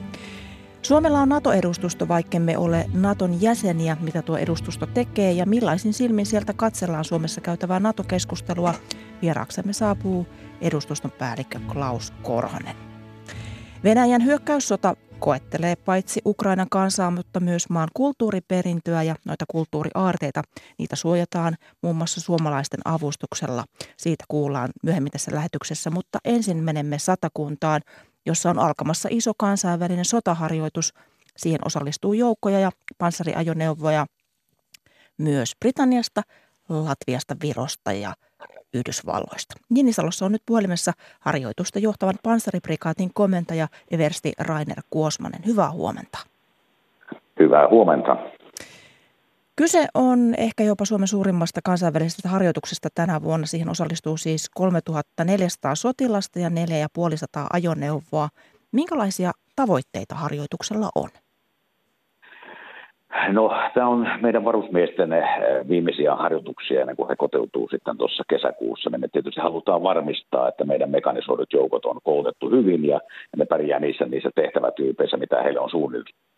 [0.82, 6.54] Suomella on NATO-edustusto, vaikkemme ole Naton jäseniä, mitä tuo edustusto tekee ja millaisin silmin sieltä
[6.54, 8.74] katsellaan Suomessa käytävää NATO-keskustelua.
[9.22, 10.28] Vieraaksemme saapuu
[10.62, 12.76] edustuston päällikkö Klaus Korhonen.
[13.84, 20.41] Venäjän hyökkäyssota koettelee paitsi Ukrainan kansaa, mutta myös maan kulttuuriperintöä ja noita kulttuuriaarteita.
[20.78, 23.63] Niitä suojataan muun muassa suomalaisten avustuksella.
[23.98, 27.82] Siitä kuullaan myöhemmin tässä lähetyksessä, mutta ensin menemme satakuntaan
[28.25, 30.93] jossa on alkamassa iso kansainvälinen sotaharjoitus.
[31.38, 34.05] Siihen osallistuu joukkoja ja panssariajoneuvoja
[35.17, 36.21] myös Britanniasta,
[36.69, 38.13] Latviasta, Virosta ja
[38.73, 39.55] Yhdysvalloista.
[39.69, 45.45] Ninisalossa on nyt puhelimessa harjoitusta johtavan panssariprikaatin komentaja Eversti Rainer Kuosmanen.
[45.45, 46.17] Hyvää huomenta.
[47.39, 48.17] Hyvää huomenta.
[49.55, 53.47] Kyse on ehkä jopa Suomen suurimmasta kansainvälisestä harjoituksesta tänä vuonna.
[53.47, 58.29] Siihen osallistuu siis 3400 sotilasta ja 4500 ajoneuvoa.
[58.71, 61.09] Minkälaisia tavoitteita harjoituksella on?
[63.32, 65.26] No, tämä on meidän varusmiesten eh,
[65.69, 68.89] viimeisiä harjoituksia ennen kuin he koteutuu sitten tuossa kesäkuussa.
[68.89, 73.00] Niin me tietysti halutaan varmistaa, että meidän mekanisoidut joukot on koulutettu hyvin ja
[73.38, 75.69] ne pärjää niissä, niissä tehtävätyypeissä, mitä heille on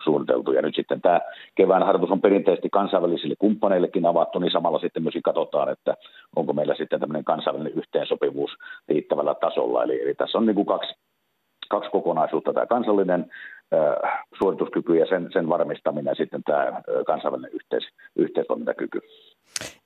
[0.03, 0.51] suunniteltu.
[0.51, 1.19] Ja nyt sitten tämä
[1.55, 5.95] kevään harjoitus on perinteisesti kansainvälisille kumppaneillekin avattu, niin samalla sitten myöskin katsotaan, että
[6.35, 8.51] onko meillä sitten tämmöinen kansainvälinen yhteensopivuus
[8.87, 9.83] riittävällä tasolla.
[9.83, 10.93] Eli, eli tässä on niin kuin kaksi,
[11.69, 13.25] kaksi kokonaisuutta, tämä kansallinen
[14.37, 18.99] suorituskyky ja sen, sen varmistaminen ja sitten tämä kansainvälinen yhteis, yhteistoimintakyky.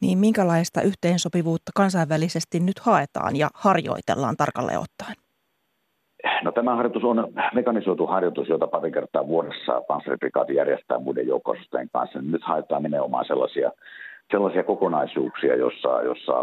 [0.02, 5.16] Niin minkälaista yhteensopivuutta kansainvälisesti nyt haetaan ja harjoitellaan tarkalleen ottaen?
[6.44, 12.22] No tämä harjoitus on mekanisoitu harjoitus, jota pari kertaa vuodessa panssariprikaati järjestää muiden joukkoisuuden kanssa.
[12.22, 13.72] Nyt haetaan nimenomaan sellaisia,
[14.32, 16.34] sellaisia kokonaisuuksia, jossa, jossa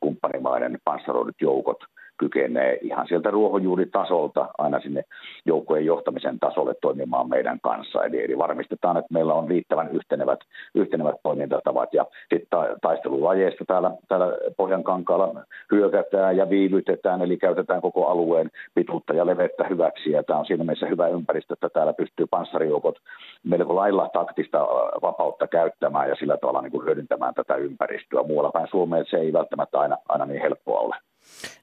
[0.00, 1.78] kumppanimaiden panssaroidut joukot–
[2.22, 5.04] kykenee ihan sieltä ruohonjuuritasolta aina sinne
[5.46, 8.04] joukkojen johtamisen tasolle toimimaan meidän kanssa.
[8.04, 10.40] Eli, eli varmistetaan, että meillä on riittävän yhtenevät,
[10.74, 11.94] yhtenevät toimintatavat.
[11.94, 15.34] Ja sitten taistelulajeista täällä, täällä Pohjankankaalla
[15.72, 20.10] hyökätään ja viivytetään, eli käytetään koko alueen pituutta ja levettä hyväksi.
[20.10, 22.98] Ja tämä on siinä mielessä hyvä ympäristö, että täällä pystyy panssarijoukot
[23.44, 24.58] melko lailla taktista
[25.02, 28.22] vapautta käyttämään ja sillä tavalla niin kuin hyödyntämään tätä ympäristöä.
[28.22, 30.96] Muualla päin Suomeen se ei välttämättä aina, aina niin helppoa ole.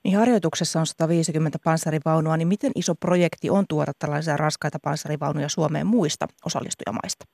[0.04, 5.88] Niin harjoituksessa on 150 panssarivaunua, niin miten iso projekti on tuoda tällaisia raskaita panssarivaunuja Suomeen
[5.88, 7.26] muista osallistujamaista?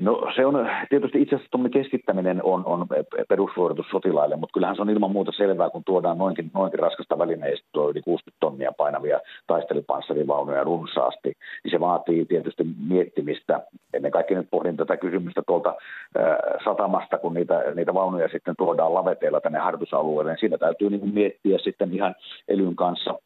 [0.00, 2.86] No se on tietysti itse asiassa tuommoinen keskittäminen on, on
[3.28, 7.84] perussuoritus sotilaille, mutta kyllähän se on ilman muuta selvää, kun tuodaan noinkin, noinkin raskasta välineistöä,
[7.90, 11.32] yli 60 tonnia painavia taistelupanssarivaunuja runsaasti,
[11.64, 13.60] niin se vaatii tietysti miettimistä.
[13.94, 18.94] Ennen kaikkea nyt pohdin tätä kysymystä tuolta äh, satamasta, kun niitä, niitä vaunuja sitten tuodaan
[18.94, 22.14] laveteilla tänne harjoitusalueelle, niin siinä täytyy niin miettiä sitten ihan
[22.48, 23.18] elyn kanssa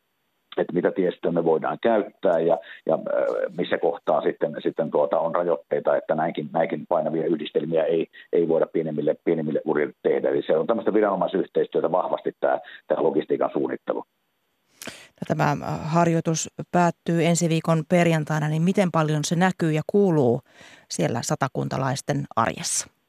[0.57, 2.99] että mitä tiestöä me voidaan käyttää ja, ja
[3.59, 8.67] missä kohtaa sitten, sitten tuota on rajoitteita, että näinkin, näinkin painavia yhdistelmiä ei, ei voida
[8.67, 10.29] pienemmille, pienemmille urille tehdä.
[10.29, 14.05] Eli se on tämmöistä viranomaisyhteistyötä vahvasti tämä, tämä logistiikan suunnittelu.
[15.27, 20.41] Tämä harjoitus päättyy ensi viikon perjantaina, niin miten paljon se näkyy ja kuuluu
[20.91, 23.00] siellä satakuntalaisten arjessa?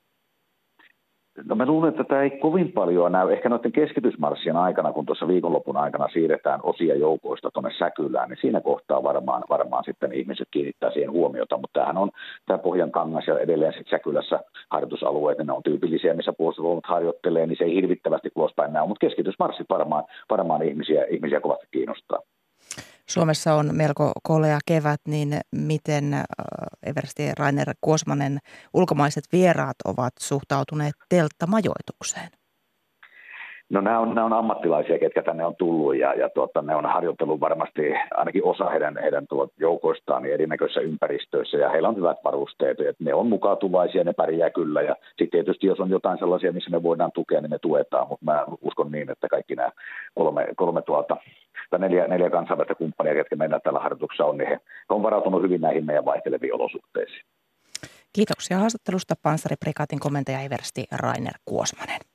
[1.46, 3.32] No mä luulen, että tämä ei kovin paljon näy.
[3.32, 8.62] Ehkä noiden keskitysmarssien aikana, kun tuossa viikonlopun aikana siirretään osia joukoista tuonne Säkylään, niin siinä
[8.62, 11.58] kohtaa varmaan, varmaan sitten ihmiset kiinnittää siihen huomiota.
[11.58, 12.10] Mutta tämähän on
[12.46, 14.40] tämä Pohjan kangas ja edelleen sitten Säkylässä
[14.72, 18.88] harjoitusalueet, niin ne on tyypillisiä, missä puolustusvoimat harjoittelee, niin se ei hirvittävästi ulospäin näy.
[18.88, 22.20] Mutta keskitysmarssit varmaan, varmaan ihmisiä, ihmisiä kovasti kiinnostaa.
[23.12, 26.24] Suomessa on melko kolea kevät, niin miten äh,
[26.84, 28.40] Eversti Rainer Kuosmanen
[28.74, 32.41] ulkomaiset vieraat ovat suhtautuneet telttamajoitukseen?
[33.72, 36.86] No nämä on, nämä on ammattilaisia, ketkä tänne on tullut ja, ja tuota, ne on
[36.86, 37.82] harjoitellut varmasti
[38.12, 42.80] ainakin osa heidän, heidän tuot joukoistaan niin erinäköisissä ympäristöissä ja heillä on hyvät varusteet.
[42.80, 46.70] Että ne on mukautuvaisia, ne pärjää kyllä ja sitten tietysti jos on jotain sellaisia, missä
[46.70, 49.72] me voidaan tukea, niin me tuetaan, mutta mä uskon niin, että kaikki nämä
[50.16, 51.18] kolme, kolme tuota,
[51.70, 55.62] tai neljä, neljä kansainvälistä kumppania, ketkä meillä tällä harjoituksessa on, niin he on varautunut hyvin
[55.62, 57.22] näihin meidän vaihteleviin olosuhteisiin.
[58.14, 62.11] Kiitoksia haastattelusta panssariprikaatin komentaja Eversti Rainer Kuosmanen.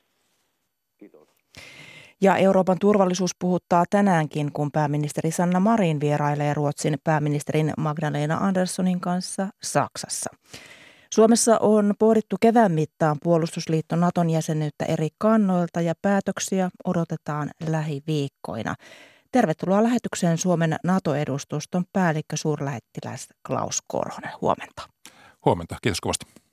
[2.20, 9.48] Ja Euroopan turvallisuus puhuttaa tänäänkin, kun pääministeri Sanna Marin vierailee Ruotsin pääministerin Magdalena Anderssonin kanssa
[9.62, 10.30] Saksassa.
[11.14, 18.74] Suomessa on pohdittu kevään mittaan puolustusliitto Naton jäsenyyttä eri kannoilta ja päätöksiä odotetaan lähiviikkoina.
[19.32, 24.32] Tervetuloa lähetykseen Suomen NATO-edustuston päällikkö suurlähettiläs Klaus Korhonen.
[24.40, 24.82] Huomenta.
[25.44, 26.45] Huomenta, kiitos kovasti.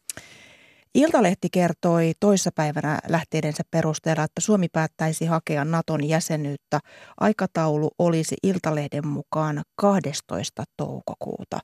[0.95, 6.79] Iltalehti kertoi toissapäivänä lähteidensä perusteella, että Suomi päättäisi hakea Naton jäsenyyttä.
[7.19, 10.63] Aikataulu olisi Iltalehden mukaan 12.
[10.77, 11.59] toukokuuta.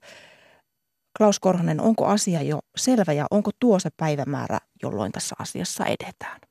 [1.18, 6.42] Klaus Korhonen, onko asia jo selvä ja onko tuo se päivämäärä, jolloin tässä asiassa edetään?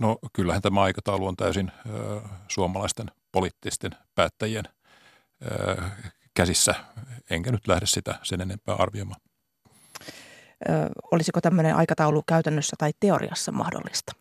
[0.00, 4.64] No kyllähän tämä aikataulu on täysin ö, suomalaisten poliittisten päättäjien
[5.44, 5.82] ö,
[6.34, 6.74] käsissä,
[7.30, 9.20] enkä nyt lähde sitä sen enempää arvioimaan
[11.12, 14.12] olisiko tämmöinen aikataulu käytännössä tai teoriassa mahdollista?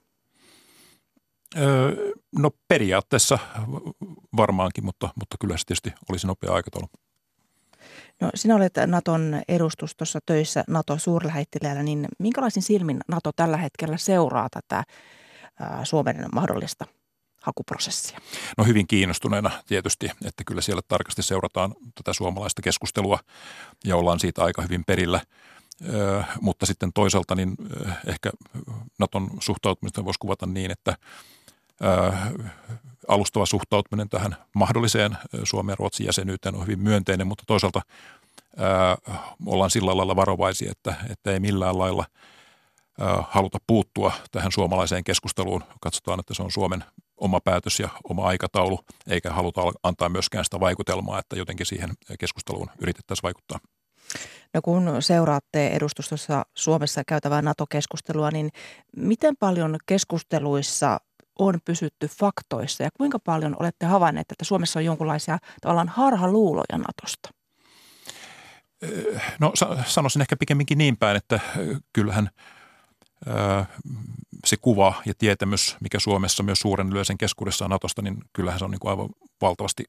[2.37, 3.39] No periaatteessa
[4.37, 6.87] varmaankin, mutta, mutta kyllä se tietysti olisi nopea aikataulu.
[8.21, 14.83] No sinä olet Naton edustustossa töissä NATO-suurlähettiläällä, niin minkälaisin silmin Nato tällä hetkellä seuraa tätä
[15.83, 16.85] Suomen mahdollista
[17.41, 18.19] hakuprosessia?
[18.57, 23.19] No hyvin kiinnostuneena tietysti, että kyllä siellä tarkasti seurataan tätä suomalaista keskustelua
[23.85, 25.21] ja ollaan siitä aika hyvin perillä–
[26.41, 27.55] mutta sitten toisaalta niin
[28.07, 28.29] ehkä
[28.99, 30.97] Naton suhtautumista voisi kuvata niin, että
[33.07, 37.81] alustava suhtautuminen tähän mahdolliseen Suomen ja Ruotsin jäsenyyteen on hyvin myönteinen, mutta toisaalta
[39.45, 42.05] ollaan sillä lailla varovaisia, että, että ei millään lailla
[43.29, 45.63] haluta puuttua tähän suomalaiseen keskusteluun.
[45.81, 46.83] Katsotaan, että se on Suomen
[47.17, 51.89] oma päätös ja oma aikataulu, eikä haluta antaa myöskään sitä vaikutelmaa, että jotenkin siihen
[52.19, 53.59] keskusteluun yritettäisiin vaikuttaa.
[54.53, 58.49] No kun seuraatte edustustossa Suomessa käytävää NATO-keskustelua, niin
[58.95, 60.99] miten paljon keskusteluissa
[61.39, 67.29] on pysytty faktoissa ja kuinka paljon olette havainneet, että Suomessa on jonkinlaisia tavallaan harhaluuloja Natosta?
[69.39, 69.53] No
[69.85, 71.39] sanoisin ehkä pikemminkin niin päin, että
[71.93, 72.29] kyllähän
[74.45, 78.65] se kuva ja tietämys, mikä Suomessa myös suuren yleisen keskuudessa on Natosta, niin kyllähän se
[78.65, 79.09] on niin kuin aivan
[79.41, 79.83] valtavasti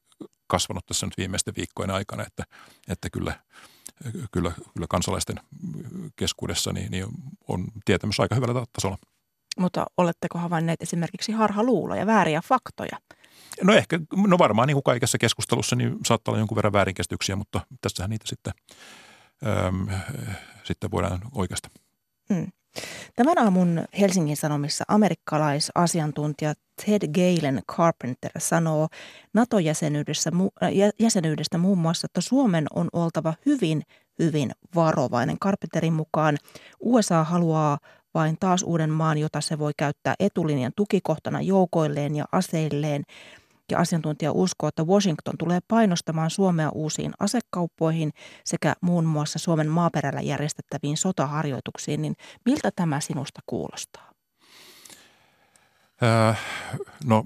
[0.47, 2.45] kasvanut tässä nyt viimeisten viikkojen aikana, että,
[2.89, 3.41] että kyllä,
[4.33, 5.37] kyllä, kyllä kansalaisten
[6.17, 7.07] keskuudessa niin, niin
[7.49, 8.99] on tietämys aika hyvällä tasolla.
[9.59, 12.99] Mutta oletteko havainneet esimerkiksi harhaluuloja, vääriä faktoja?
[13.63, 17.61] No ehkä, no varmaan niin kuin kaikessa keskustelussa niin saattaa olla jonkun verran väärinkäsityksiä, mutta
[17.81, 18.53] tässähän niitä sitten,
[19.67, 19.89] äm,
[20.65, 21.69] sitten voidaan oikeasta.
[22.35, 22.53] Hmm.
[23.17, 26.55] Tämän aamun Helsingin Sanomissa amerikkalaisasiantuntija
[26.87, 28.89] Ted Galen Carpenter sanoo
[29.35, 30.31] NATO-jäsenyydestä
[30.63, 33.83] äh, jäsenyydestä muun muassa, että Suomen on oltava hyvin,
[34.19, 35.39] hyvin varovainen.
[35.39, 36.37] Carpenterin mukaan
[36.81, 37.79] USA haluaa
[38.15, 43.03] vain taas uuden maan, jota se voi käyttää etulinjan tukikohtana joukoilleen ja aseilleen.
[43.71, 48.13] Ja asiantuntija uskoo, että Washington tulee painostamaan Suomea uusiin asekauppoihin
[48.45, 52.03] sekä muun muassa Suomen maaperällä järjestettäviin sotaharjoituksiin.
[52.03, 54.11] Niin miltä tämä sinusta kuulostaa?
[56.03, 56.41] Äh,
[57.05, 57.25] no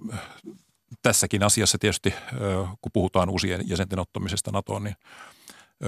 [1.03, 4.97] tässäkin asiassa tietysti, äh, kun puhutaan uusien jäsenten ottamisesta NATOon, niin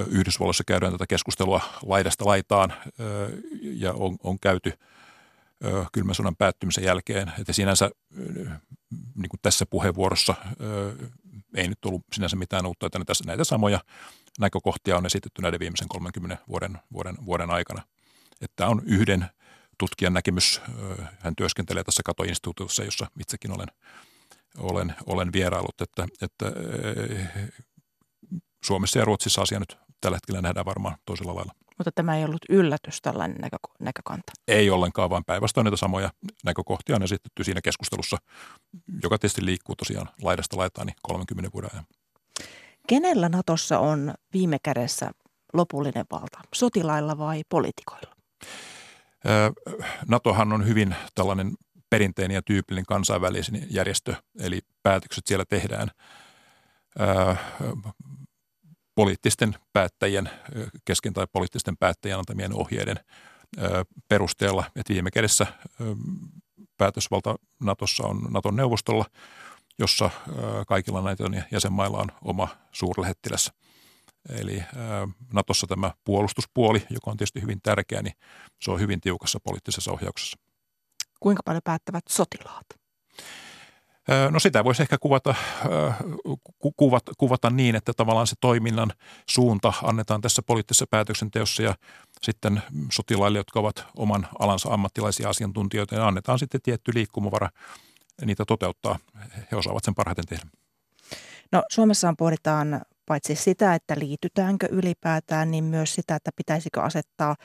[0.08, 2.72] Yhdysvalloissa käydään tätä keskustelua laidasta laitaan
[3.60, 4.72] ja on, on käyty
[5.92, 7.32] kylmän sodan päättymisen jälkeen.
[7.38, 7.90] Että sinänsä
[9.14, 10.34] niin kuin tässä puheenvuorossa
[11.54, 13.80] ei nyt ollut sinänsä mitään uutta, että tässä näitä samoja
[14.38, 17.82] näkökohtia on esitetty näiden viimeisen 30 vuoden, vuoden, vuoden aikana.
[18.40, 19.26] Että on yhden
[19.78, 20.60] tutkijan näkemys.
[21.18, 23.68] Hän työskentelee tässä katoinstituutiossa, jossa itsekin olen,
[24.58, 26.46] olen, olen vierailut, että, että
[28.64, 31.54] Suomessa ja Ruotsissa asia nyt tällä hetkellä nähdään varmaan toisella lailla.
[31.78, 34.32] Mutta tämä ei ollut yllätys tällainen näkö, näkökanta.
[34.48, 36.10] Ei ollenkaan, vaan päinvastoin näitä samoja
[36.44, 38.16] näkökohtia on esitetty siinä keskustelussa,
[39.02, 41.86] joka tietysti liikkuu tosiaan laidasta laitaan niin 30 vuoden ajan.
[42.86, 45.10] Kenellä Natossa on viime kädessä
[45.52, 48.16] lopullinen valta, sotilailla vai poliitikoilla?
[50.08, 51.52] NATOhan on hyvin tällainen
[51.90, 55.90] perinteinen ja tyypillinen kansainvälisen järjestö, eli päätökset siellä tehdään
[58.96, 60.30] poliittisten päättäjien
[60.84, 62.96] kesken tai poliittisten päättäjien antamien ohjeiden
[64.08, 65.46] perusteella, että viime kädessä
[66.76, 69.04] päätösvalta Natossa on Naton neuvostolla,
[69.78, 70.10] jossa
[70.66, 73.52] kaikilla näitä jäsenmailla on oma suurlähettiläs.
[74.28, 74.62] Eli
[75.32, 78.14] Natossa tämä puolustuspuoli, joka on tietysti hyvin tärkeä, niin
[78.60, 80.38] se on hyvin tiukassa poliittisessa ohjauksessa.
[81.20, 82.66] Kuinka paljon päättävät sotilaat?
[84.30, 85.34] No sitä voisi ehkä kuvata,
[86.76, 88.92] kuvata, kuvata niin, että tavallaan se toiminnan
[89.30, 91.74] suunta annetaan tässä poliittisessa päätöksenteossa ja
[92.22, 97.48] sitten sotilaille, jotka ovat oman alansa ammattilaisia asiantuntijoita, ja annetaan sitten tietty liikkumavara
[98.24, 98.98] niitä toteuttaa.
[99.52, 100.46] He osaavat sen parhaiten tehdä.
[101.52, 107.36] No Suomessaan pohditaan paitsi sitä, että liitytäänkö ylipäätään, niin myös sitä, että pitäisikö asettaa–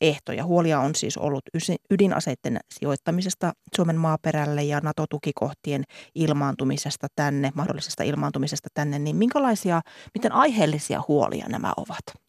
[0.00, 0.44] ehtoja.
[0.44, 1.42] Huolia on siis ollut
[1.90, 5.84] ydinaseiden sijoittamisesta Suomen maaperälle ja NATO-tukikohtien
[6.14, 9.80] ilmaantumisesta tänne, mahdollisesta ilmaantumisesta tänne, niin minkälaisia,
[10.14, 12.26] miten aiheellisia huolia nämä ovat?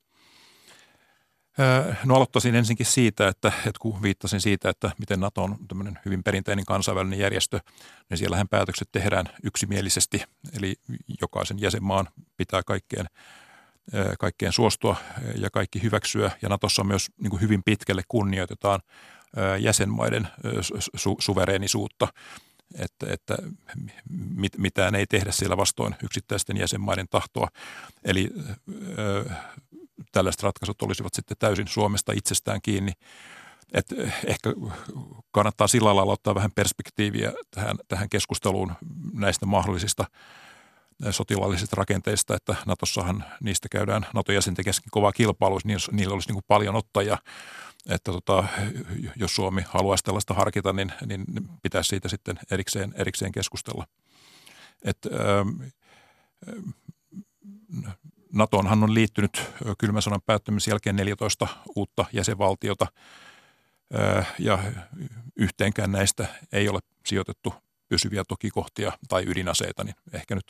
[2.05, 6.23] No aloittaisin ensinkin siitä, että, että kun viittasin siitä, että miten NATO on tämmöinen hyvin
[6.23, 7.59] perinteinen kansainvälinen järjestö,
[8.09, 10.23] niin siellähän päätökset tehdään yksimielisesti,
[10.57, 10.75] eli
[11.21, 12.07] jokaisen jäsenmaan
[12.37, 13.05] pitää kaikkeen
[14.19, 14.95] kaikkeen suostua
[15.35, 16.31] ja kaikki hyväksyä.
[16.41, 18.79] Ja Natossa myös niin kuin hyvin pitkälle kunnioitetaan
[19.59, 20.27] jäsenmaiden
[20.97, 22.07] su- suvereenisuutta,
[22.75, 23.37] että, että
[24.35, 27.47] mit, mitään ei tehdä siellä vastoin yksittäisten jäsenmaiden tahtoa.
[28.03, 28.29] Eli
[28.97, 29.29] ö,
[30.11, 32.91] tällaiset ratkaisut olisivat sitten täysin Suomesta itsestään kiinni.
[33.73, 33.85] Et
[34.25, 34.49] ehkä
[35.31, 38.73] kannattaa sillä lailla ottaa vähän perspektiiviä tähän, tähän keskusteluun
[39.13, 40.05] näistä mahdollisista–
[41.11, 46.75] sotilaallisista rakenteista, että Natossahan niistä käydään NATO-jäsenten kesken kovaa kilpailua, niin niillä olisi niin paljon
[46.75, 47.17] ottajia,
[47.89, 48.43] että tota,
[49.15, 51.25] jos Suomi haluaisi tällaista harkita, niin, niin
[51.63, 53.87] pitäisi siitä sitten erikseen, erikseen keskustella.
[54.83, 55.49] Et, ähm,
[58.33, 59.41] NATOonhan on liittynyt
[59.77, 62.87] kylmän sodan päättymisen jälkeen 14 uutta jäsenvaltiota
[64.39, 64.59] ja
[65.35, 67.53] yhteenkään näistä ei ole sijoitettu
[67.89, 70.45] pysyviä tokikohtia tai ydinaseita, niin ehkä nyt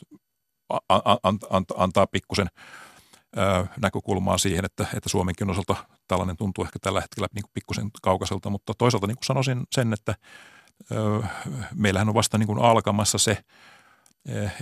[1.76, 2.46] antaa pikkusen
[3.80, 5.76] näkökulmaa siihen, että, että Suomenkin osalta
[6.08, 9.92] tällainen tuntuu ehkä tällä hetkellä niin kuin pikkusen kaukaiselta, mutta toisaalta niin kuin sanoisin sen,
[9.92, 10.14] että
[11.74, 13.44] meillähän on vasta niin kuin alkamassa se,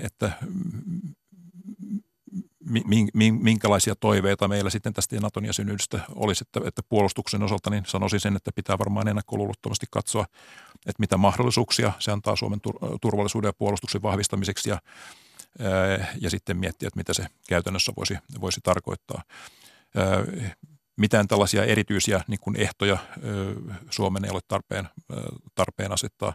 [0.02, 0.32] että
[3.40, 8.36] minkälaisia toiveita meillä sitten tästä Naton jäsenyydestä olisi, että, että puolustuksen osalta niin sanoisin sen,
[8.36, 10.26] että pitää varmaan ennakkoluulottomasti katsoa,
[10.74, 12.60] että mitä mahdollisuuksia se antaa Suomen
[13.00, 14.70] turvallisuuden ja puolustuksen vahvistamiseksi.
[14.70, 14.78] Ja,
[16.20, 19.22] ja sitten miettiä, että mitä se käytännössä voisi, voisi tarkoittaa.
[20.96, 22.98] Mitään tällaisia erityisiä niin kuin ehtoja
[23.90, 24.88] Suomen ei ole tarpeen,
[25.54, 26.34] tarpeen asettaa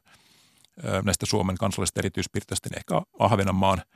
[1.04, 3.82] näistä Suomen kansallisista erityispiirteistä, niin ehkä Ahvenanmaan–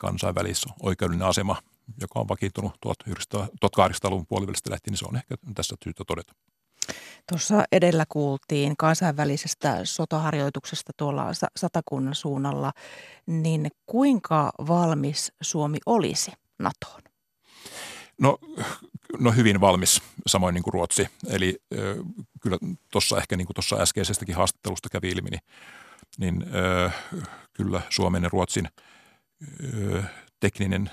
[0.00, 1.62] kansainvälisoikeudellinen asema,
[2.00, 6.34] joka on vakiintunut 1800-luvun puolivälistä lähtien, niin se on ehkä tässä syytä todeta.
[7.28, 11.26] Tuossa edellä kuultiin kansainvälisestä sotaharjoituksesta tuolla
[11.56, 12.72] Satakunnan suunnalla,
[13.26, 17.02] niin kuinka valmis Suomi olisi NATOon?
[18.20, 18.38] No,
[19.18, 21.08] no hyvin valmis, samoin niin kuin Ruotsi.
[21.28, 21.96] Eli ö,
[22.40, 22.58] kyllä
[22.92, 25.42] tuossa ehkä niin kuin tuossa äskeisestäkin haastattelusta kävi ilmi, niin,
[26.18, 26.90] niin ö,
[27.52, 28.68] kyllä Suomen ja Ruotsin–
[30.40, 30.90] tekninen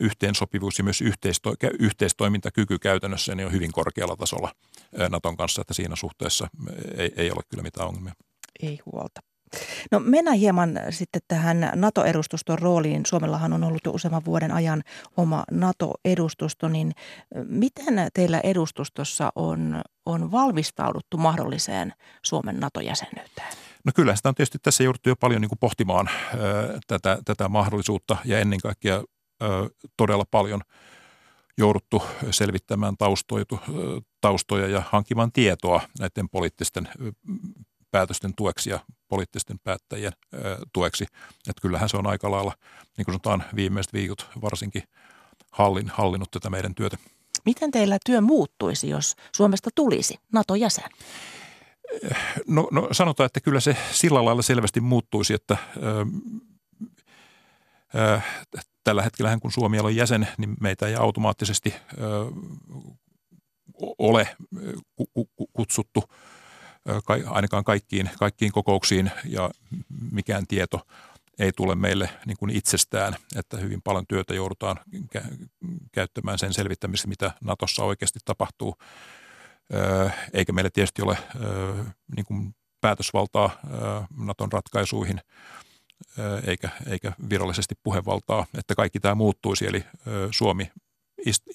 [0.00, 4.52] yhteensopivuus ja myös yhteisto, yhteistoimintakyky käytännössä niin on hyvin korkealla tasolla
[5.08, 6.48] Naton kanssa, että siinä suhteessa
[6.96, 8.14] ei, ei ole kyllä mitään ongelmia.
[8.62, 9.20] Ei huolta.
[9.90, 13.06] No mennään hieman sitten tähän NATO-edustuston rooliin.
[13.06, 14.82] Suomellahan on ollut jo useamman vuoden ajan
[15.16, 16.92] oma NATO-edustusto, niin
[17.48, 21.92] miten teillä edustustossa on, on valmistauduttu mahdolliseen
[22.24, 23.52] Suomen NATO-jäsenyyteen?
[23.84, 27.48] No kyllä, sitä on tietysti tässä jouduttu jo paljon niin kuin pohtimaan ö, tätä, tätä
[27.48, 30.60] mahdollisuutta ja ennen kaikkea ö, todella paljon
[31.58, 33.44] jouduttu selvittämään taustoja,
[34.20, 36.88] taustoja ja hankkimaan tietoa näiden poliittisten
[37.90, 41.04] päätösten tueksi ja poliittisten päättäjien ö, tueksi.
[41.48, 42.52] Että kyllähän se on aika lailla,
[42.96, 44.82] niin kuin sanotaan, viimeiset viikot varsinkin
[45.50, 46.96] hallin, hallinnut tätä meidän työtä.
[47.44, 50.90] Miten teillä työ muuttuisi, jos Suomesta tulisi NATO-jäsen?
[52.46, 56.06] No, no sanotaan, että kyllä se sillä lailla selvästi muuttuisi, että ö,
[57.94, 58.20] ö,
[58.84, 62.04] tällä hetkellä kun Suomi on jäsen, niin meitä ei automaattisesti ö,
[63.98, 64.36] ole
[65.52, 66.04] kutsuttu
[67.26, 69.50] ainakaan kaikkiin, kaikkiin kokouksiin ja
[70.10, 70.80] mikään tieto
[71.38, 74.76] ei tule meille niin kuin itsestään, että hyvin paljon työtä joudutaan
[75.92, 78.74] käyttämään sen selvittämisessä, mitä Natossa oikeasti tapahtuu
[80.32, 81.18] eikä meillä tietysti ole
[82.16, 83.50] niin kuin päätösvaltaa
[84.16, 85.20] Naton ratkaisuihin
[86.46, 89.84] eikä, eikä virallisesti puhevaltaa, että kaikki tämä muuttuisi, eli
[90.30, 90.70] Suomi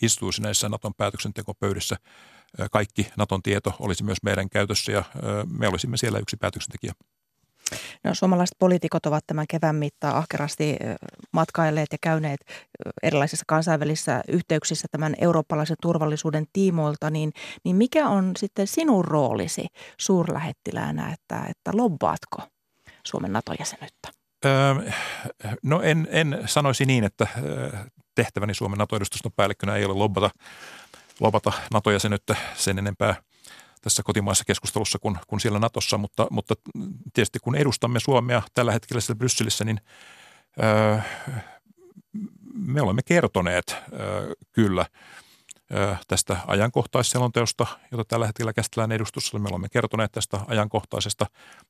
[0.01, 1.95] istuisi näissä Naton päätöksentekopöydissä.
[2.71, 5.04] Kaikki Naton tieto olisi myös meidän käytössä ja
[5.49, 6.93] me olisimme siellä yksi päätöksentekijä.
[8.04, 10.78] No, suomalaiset poliitikot ovat tämän kevään mittaan ahkerasti
[11.32, 12.39] matkailleet ja käyneet
[13.04, 17.32] erilaisissa kansainvälisissä yhteyksissä tämän eurooppalaisen turvallisuuden tiimoilta, niin,
[17.63, 19.67] niin mikä on sitten sinun roolisi
[19.99, 22.41] suurlähettiläänä, että, että lobbaatko
[23.08, 24.10] Suomen NATO-jäsenyyttä?
[24.45, 24.91] Öö,
[25.63, 27.28] no en, en sanoisi niin, että
[28.15, 30.30] tehtäväni Suomen NATO-edustuston päällikkönä ei ole lobbata,
[31.19, 33.15] lobata NATO-jäsenyyttä sen enempää–
[33.86, 36.56] tässä kotimaisessa keskustelussa kuin, kuin siellä Natossa, mutta, mutta
[37.13, 39.82] tietysti kun edustamme Suomea tällä hetkellä siellä Brysselissä, niin
[40.63, 40.98] öö,
[42.54, 44.86] me olemme kertoneet öö, kyllä
[45.74, 49.39] öö, tästä ajankohtaisselonteosta, jota tällä hetkellä käsitellään edustussa.
[49.39, 51.26] Me olemme kertoneet tästä ajankohtaisesta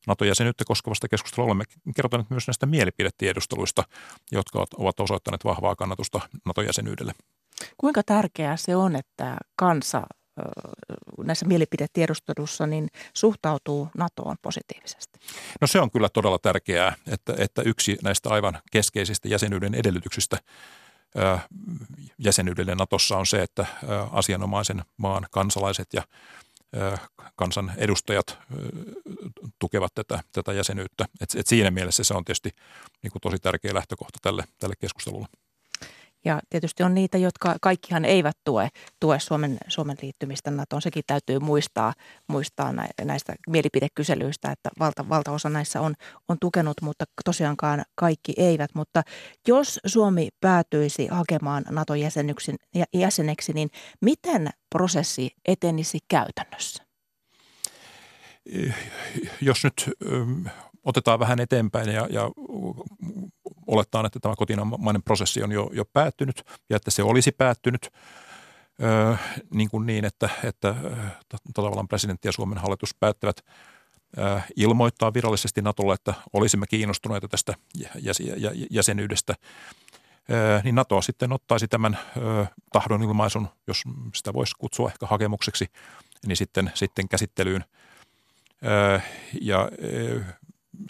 [0.07, 1.45] NATO-jäsenyyttä koskevasta keskustelua.
[1.45, 1.63] Olemme
[1.95, 3.83] kertoneet myös näistä mielipidetiedusteluista,
[4.31, 7.13] jotka ovat osoittaneet vahvaa kannatusta NATO-jäsenyydelle.
[7.77, 10.01] Kuinka tärkeää se on, että kansa
[11.23, 15.19] näissä mielipidetiedustelussa niin suhtautuu NATOon positiivisesti?
[15.61, 20.37] No se on kyllä todella tärkeää, että, että yksi näistä aivan keskeisistä jäsenyyden edellytyksistä
[22.17, 23.65] jäsenyydelle Natossa on se, että
[24.11, 26.03] asianomaisen maan kansalaiset ja
[27.35, 28.37] kansan edustajat
[29.59, 31.05] tukevat tätä, tätä jäsenyyttä.
[31.21, 32.49] Et, et siinä mielessä se on tietysti
[33.03, 35.27] niin kuin tosi tärkeä lähtökohta tälle, tälle keskustelulle.
[36.25, 40.81] Ja tietysti on niitä, jotka kaikkihan eivät tue, tue Suomen, Suomen liittymistä NATOon.
[40.81, 41.93] Sekin täytyy muistaa,
[42.27, 45.93] muistaa näistä mielipidekyselyistä, että valta, valtaosa näissä on,
[46.27, 48.69] on tukenut, mutta tosiaankaan kaikki eivät.
[48.75, 49.01] Mutta
[49.47, 51.93] jos Suomi päätyisi hakemaan nato
[52.93, 53.69] jäseneksi, niin
[54.01, 56.85] miten prosessi etenisi käytännössä?
[59.41, 59.89] Jos nyt
[60.83, 62.31] otetaan vähän eteenpäin ja, ja
[63.67, 67.89] olettaa, että tämä kotimainen prosessi on jo, jo päättynyt ja että se olisi päättynyt
[68.83, 69.17] ö,
[69.53, 70.75] niin, kuin niin, että, että
[71.53, 73.41] tavallaan presidentti ja Suomen hallitus päättävät
[74.55, 77.53] ilmoittaa virallisesti Natolle, että olisimme kiinnostuneita tästä
[78.71, 79.35] jäsenyydestä,
[80.63, 81.97] niin NATO sitten ottaisi tämän
[82.73, 83.83] tahdonilmaisun, jos
[84.15, 85.67] sitä voisi kutsua ehkä hakemukseksi,
[86.27, 87.65] niin sitten, sitten käsittelyyn.
[89.41, 89.69] Ja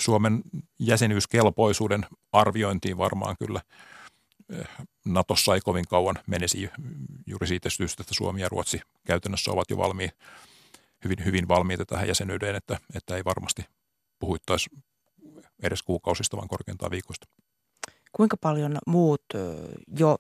[0.02, 0.42] Suomen
[0.80, 3.62] jäsenyyskelpoisuuden arviointiin varmaan kyllä
[5.06, 6.70] Natossa ei kovin kauan menisi
[7.28, 10.12] juuri siitä syystä, että Suomi ja Ruotsi käytännössä ovat jo valmiin,
[11.04, 13.66] hyvin, hyvin valmiita tähän jäsenyyteen, että, että ei varmasti
[14.20, 14.70] puhuittaisi
[15.64, 17.28] edes kuukausista, vaan korkeintaan viikoista.
[18.12, 19.24] Kuinka paljon muut
[19.98, 20.18] jo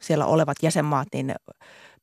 [0.00, 1.34] siellä olevat jäsenmaat niin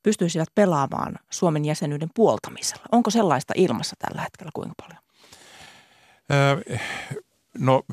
[0.04, 2.86] pystyisivät pelaamaan Suomen jäsenyyden puoltamisella?
[2.92, 5.07] Onko sellaista ilmassa tällä hetkellä kuinka paljon?
[6.32, 6.78] Öö,
[7.58, 7.84] no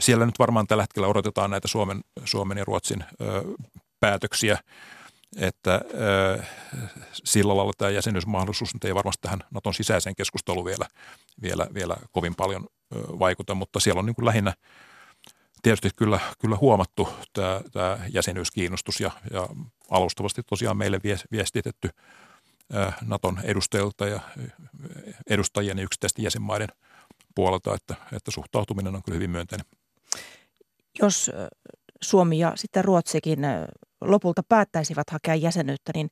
[0.00, 3.42] siellä nyt varmaan tällä hetkellä odotetaan näitä Suomen, Suomen ja Ruotsin ö,
[4.00, 4.58] päätöksiä,
[5.36, 6.42] että ö,
[7.12, 10.86] sillä lailla tämä jäsenyysmahdollisuus nyt ei varmasti tähän Naton sisäiseen keskusteluun vielä,
[11.42, 14.54] vielä, vielä kovin paljon ö, vaikuta, mutta siellä on niin kuin lähinnä
[15.62, 19.48] tietysti kyllä, kyllä huomattu tämä, tämä jäsenyyskiinnostus ja, ja
[19.90, 21.00] alustavasti tosiaan meille
[21.32, 21.90] viestitetty
[23.06, 24.20] Naton edustajilta ja
[25.26, 26.68] edustajien ja yksittäisten jäsenmaiden
[27.34, 29.66] puolelta, että, että suhtautuminen on kyllä hyvin myönteinen
[30.98, 31.30] jos
[32.00, 33.38] Suomi ja sitten Ruotsikin
[34.00, 36.10] lopulta päättäisivät hakea jäsenyyttä, niin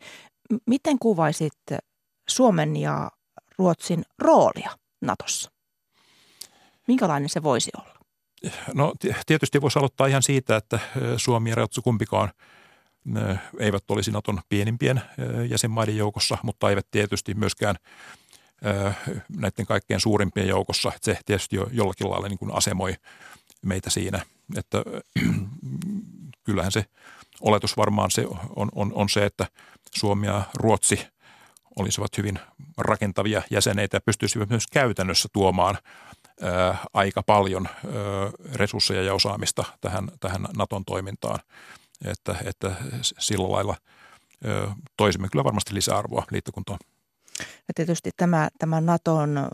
[0.66, 1.52] miten kuvaisit
[2.28, 3.10] Suomen ja
[3.58, 5.50] Ruotsin roolia Natossa?
[6.88, 7.96] Minkälainen se voisi olla?
[8.74, 8.94] No
[9.26, 10.78] tietysti voisi aloittaa ihan siitä, että
[11.16, 12.32] Suomi ja Ruotsi kumpikaan
[13.58, 15.02] eivät olisi Naton pienimpien
[15.50, 17.76] jäsenmaiden joukossa, mutta eivät tietysti myöskään
[19.28, 20.92] näiden kaikkein suurimpien joukossa.
[21.00, 22.94] Se tietysti jo jollakin lailla niin kuin asemoi
[23.62, 24.20] meitä siinä–
[24.56, 24.82] että
[26.44, 26.84] kyllähän se
[27.40, 28.26] oletus varmaan se
[28.56, 29.46] on, on, on se, että
[29.94, 31.06] Suomi ja Ruotsi
[31.76, 32.38] olisivat hyvin
[32.78, 35.78] rakentavia jäseneitä ja pystyisivät myös käytännössä tuomaan
[36.42, 37.82] ää, aika paljon ää,
[38.54, 41.38] resursseja ja osaamista tähän, tähän Naton toimintaan.
[42.04, 43.76] Että, että sillä lailla
[44.96, 46.78] toisimme kyllä varmasti lisäarvoa liittokuntaan.
[47.38, 49.48] Ja tietysti tämä, tämä Naton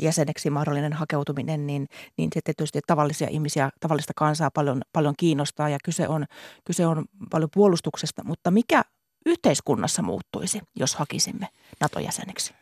[0.00, 1.86] jäseneksi mahdollinen hakeutuminen, niin,
[2.16, 6.24] niin se tietysti tavallisia ihmisiä, tavallista kansaa paljon, paljon kiinnostaa ja kyse on,
[6.64, 8.24] kyse on paljon puolustuksesta.
[8.24, 8.82] Mutta mikä
[9.26, 11.48] yhteiskunnassa muuttuisi, jos hakisimme
[11.80, 12.54] NATO-jäseneksi?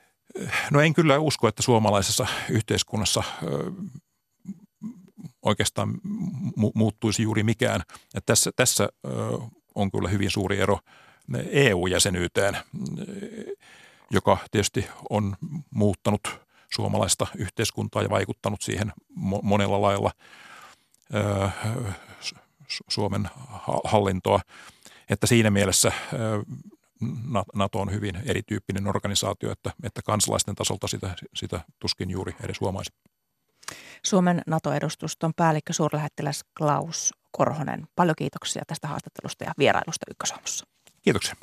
[0.70, 3.22] No en kyllä usko, että suomalaisessa yhteiskunnassa
[5.45, 5.95] oikeastaan
[6.59, 7.82] mu- muuttuisi juuri mikään.
[8.14, 8.88] Ja tässä, tässä
[9.74, 10.78] on kyllä hyvin suuri ero
[11.51, 12.57] EU-jäsenyyteen
[14.11, 15.36] joka tietysti on
[15.70, 16.40] muuttanut
[16.74, 18.92] suomalaista yhteiskuntaa ja vaikuttanut siihen
[19.42, 20.11] monella lailla
[22.88, 23.28] Suomen
[23.84, 24.40] hallintoa.
[25.11, 25.92] Että siinä mielessä
[27.55, 32.92] NATO on hyvin erityyppinen organisaatio, että, että kansalaisten tasolta sitä, sitä tuskin juuri edes huomaisi.
[34.03, 37.86] Suomen NATO-edustuston päällikkö suurlähettiläs Klaus Korhonen.
[37.97, 40.66] Paljon kiitoksia tästä haastattelusta ja vierailusta Ykkösaamussa.
[41.03, 41.34] Kiitoksia.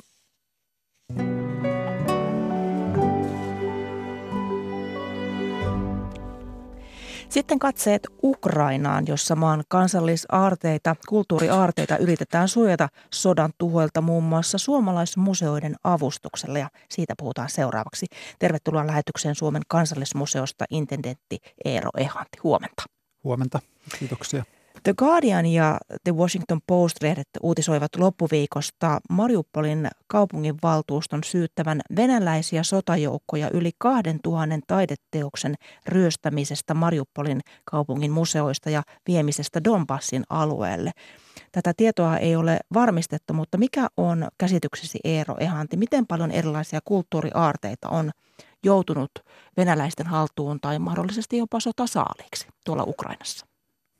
[7.32, 16.58] Sitten katseet Ukrainaan, jossa maan kansallisaarteita, kulttuuriaarteita yritetään suojata sodan tuhoilta muun muassa suomalaismuseoiden avustuksella
[16.58, 18.06] ja siitä puhutaan seuraavaksi.
[18.38, 22.38] Tervetuloa lähetykseen Suomen kansallismuseosta intendentti Eero Ehanti.
[22.42, 22.82] Huomenta.
[23.24, 23.60] Huomenta,
[23.98, 24.44] kiitoksia.
[24.84, 34.58] The Guardian ja The Washington Post-lehdet uutisoivat loppuviikosta Mariupolin kaupunginvaltuuston syyttävän venäläisiä sotajoukkoja yli 2000
[34.66, 35.54] taideteoksen
[35.86, 40.90] ryöstämisestä Mariupolin kaupungin museoista ja viemisestä Donbassin alueelle.
[41.52, 45.76] Tätä tietoa ei ole varmistettu, mutta mikä on käsityksesi Eero Ehanti?
[45.76, 48.10] Miten paljon erilaisia kulttuuriaarteita on
[48.64, 49.10] joutunut
[49.56, 53.51] venäläisten haltuun tai mahdollisesti jopa sotasaaliiksi tuolla Ukrainassa?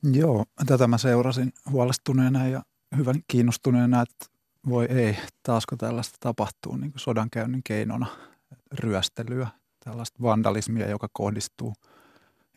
[0.03, 2.63] Joo, tätä mä seurasin huolestuneena ja
[2.97, 4.27] hyvän kiinnostuneena, että
[4.69, 8.07] voi ei, taasko tällaista tapahtuu niin sodankäynnin keinona
[8.73, 9.49] ryöstelyä,
[9.85, 11.75] tällaista vandalismia, joka kohdistuu,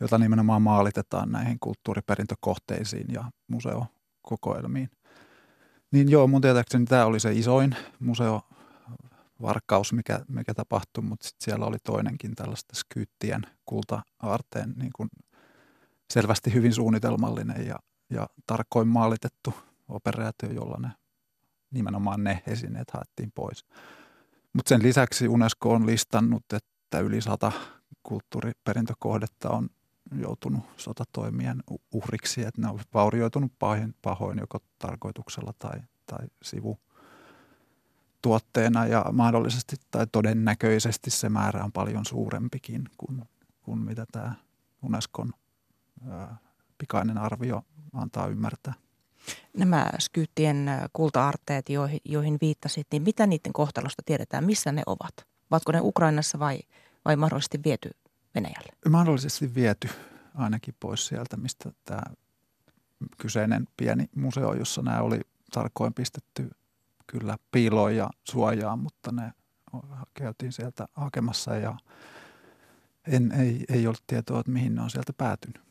[0.00, 4.90] jota nimenomaan maalitetaan näihin kulttuuriperintökohteisiin ja museokokoelmiin.
[5.92, 11.66] Niin joo, mun tietääkseni tämä oli se isoin museovarkkaus, mikä, mikä tapahtui, mutta sitten siellä
[11.66, 15.08] oli toinenkin tällaista skyyttien kulta-aarteen niin kuin
[16.12, 17.76] selvästi hyvin suunnitelmallinen ja,
[18.10, 19.54] ja tarkoin maalitettu
[19.88, 20.88] operaatio, jolla ne
[21.70, 23.64] nimenomaan ne esineet haettiin pois.
[24.52, 27.52] Mutta sen lisäksi Unesco on listannut, että yli sata
[28.02, 29.68] kulttuuriperintökohdetta on
[30.18, 36.78] joutunut sotatoimien uhriksi, että ne on vaurioitunut pahoin, pahoin joko tarkoituksella tai, tai sivu
[38.22, 43.22] tuotteena ja mahdollisesti tai todennäköisesti se määrä on paljon suurempikin kuin
[43.66, 44.34] kuin mitä tämä
[44.82, 45.32] Unescon
[46.78, 48.74] pikainen arvio antaa ymmärtää.
[49.56, 54.44] Nämä skyyttien kulta-arteet, joihin, joihin viittasit, niin mitä niiden kohtalosta tiedetään?
[54.44, 55.26] Missä ne ovat?
[55.50, 56.58] Ovatko ne Ukrainassa vai,
[57.04, 57.90] vai mahdollisesti viety
[58.34, 58.72] Venäjälle?
[58.88, 59.88] Mahdollisesti viety
[60.34, 62.02] ainakin pois sieltä, mistä tämä
[63.18, 65.20] kyseinen pieni museo, jossa nämä oli
[65.52, 66.50] tarkoin pistetty
[67.06, 69.32] kyllä piiloon ja suojaan, mutta ne
[70.14, 71.76] käytiin sieltä hakemassa ja
[73.06, 75.65] en, ei, ei ole tietoa, että mihin ne on sieltä päätynyt.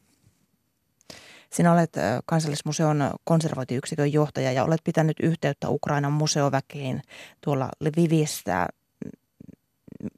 [1.53, 1.93] Sinä olet
[2.25, 7.01] kansallismuseon konservointiyksikön johtaja ja olet pitänyt yhteyttä Ukrainan museoväkeen
[7.41, 8.67] tuolla Lvivissä.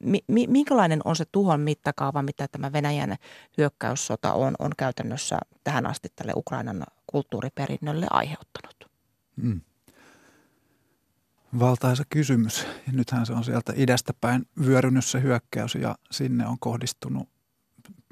[0.02, 3.16] Mi- minkälainen on se tuhon mittakaava, mitä tämä Venäjän
[3.58, 8.90] hyökkäyssota on, on käytännössä tähän asti tälle Ukrainan kulttuuriperinnölle aiheuttanut?
[9.42, 9.60] Hmm.
[11.58, 12.66] Valtaisa kysymys.
[12.86, 17.28] Ja nythän se on sieltä idästä päin vyörynyt se hyökkäys ja sinne on kohdistunut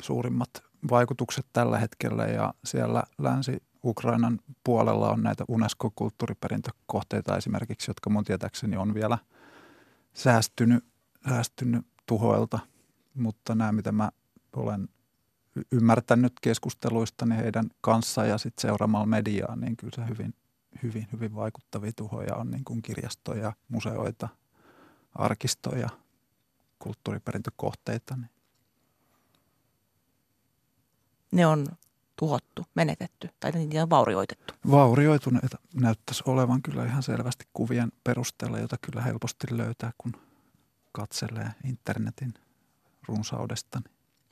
[0.03, 0.51] suurimmat
[0.91, 8.95] vaikutukset tällä hetkellä ja siellä Länsi-Ukrainan puolella on näitä UNESCO-kulttuuriperintökohteita esimerkiksi, jotka mun tietääkseni on
[8.95, 9.18] vielä
[10.14, 10.84] säästynyt,
[11.28, 12.59] säästynyt tuhoilta,
[13.14, 14.11] mutta nämä mitä mä
[14.57, 14.89] olen
[15.72, 20.34] ymmärtänyt keskusteluista niin heidän kanssa ja sitten seuraamalla mediaa, niin kyllä se hyvin,
[20.82, 24.28] hyvin, hyvin vaikuttavia tuhoja on niin kuin kirjastoja, museoita,
[25.14, 25.89] arkistoja,
[26.78, 28.16] kulttuuriperintökohteita.
[28.16, 28.30] Niin
[31.37, 31.66] ne on
[32.16, 34.55] tuhottu, menetetty tai niitä on vaurioitettu?
[34.70, 40.12] Vaurioituneita näyttäisi olevan kyllä ihan selvästi kuvien perusteella, jota kyllä helposti löytää, kun
[40.93, 42.34] katselee internetin
[43.09, 43.80] runsaudesta.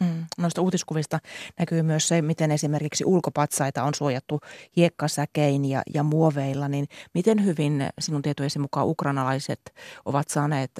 [0.00, 0.24] Mm.
[0.38, 1.20] Noista uutiskuvista
[1.58, 4.40] näkyy myös se, miten esimerkiksi ulkopatsaita on suojattu
[4.76, 6.68] hiekkasäkein ja, ja muoveilla.
[6.68, 9.74] Niin miten hyvin sinun tietojesi mukaan ukrainalaiset
[10.04, 10.70] ovat saaneet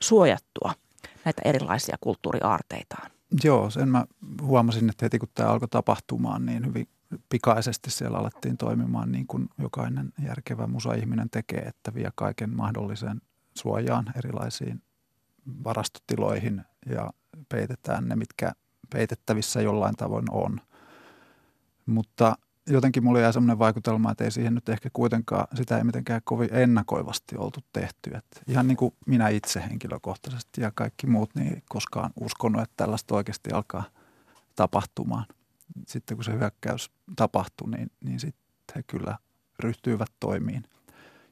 [0.00, 0.72] suojattua
[1.24, 3.13] näitä erilaisia kulttuuriaarteitaan?
[3.42, 4.04] Joo, sen mä
[4.42, 6.88] huomasin, että heti kun tämä alkoi tapahtumaan, niin hyvin
[7.28, 13.20] pikaisesti siellä alettiin toimimaan niin kuin jokainen järkevä musa-ihminen tekee, että vie kaiken mahdollisen
[13.54, 14.82] suojaan erilaisiin
[15.64, 17.10] varastotiloihin ja
[17.48, 18.52] peitetään ne, mitkä
[18.92, 20.60] peitettävissä jollain tavoin on.
[21.86, 26.20] Mutta jotenkin mulla jäi sellainen vaikutelma, että ei siihen nyt ehkä kuitenkaan, sitä ei mitenkään
[26.24, 28.10] kovin ennakoivasti oltu tehty.
[28.16, 33.14] Et ihan niin kuin minä itse henkilökohtaisesti ja kaikki muut, niin koskaan uskonut, että tällaista
[33.14, 33.84] oikeasti alkaa
[34.56, 35.26] tapahtumaan.
[35.86, 39.18] Sitten kun se hyökkäys tapahtui, niin, niin sitten he kyllä
[39.58, 40.62] ryhtyivät toimiin.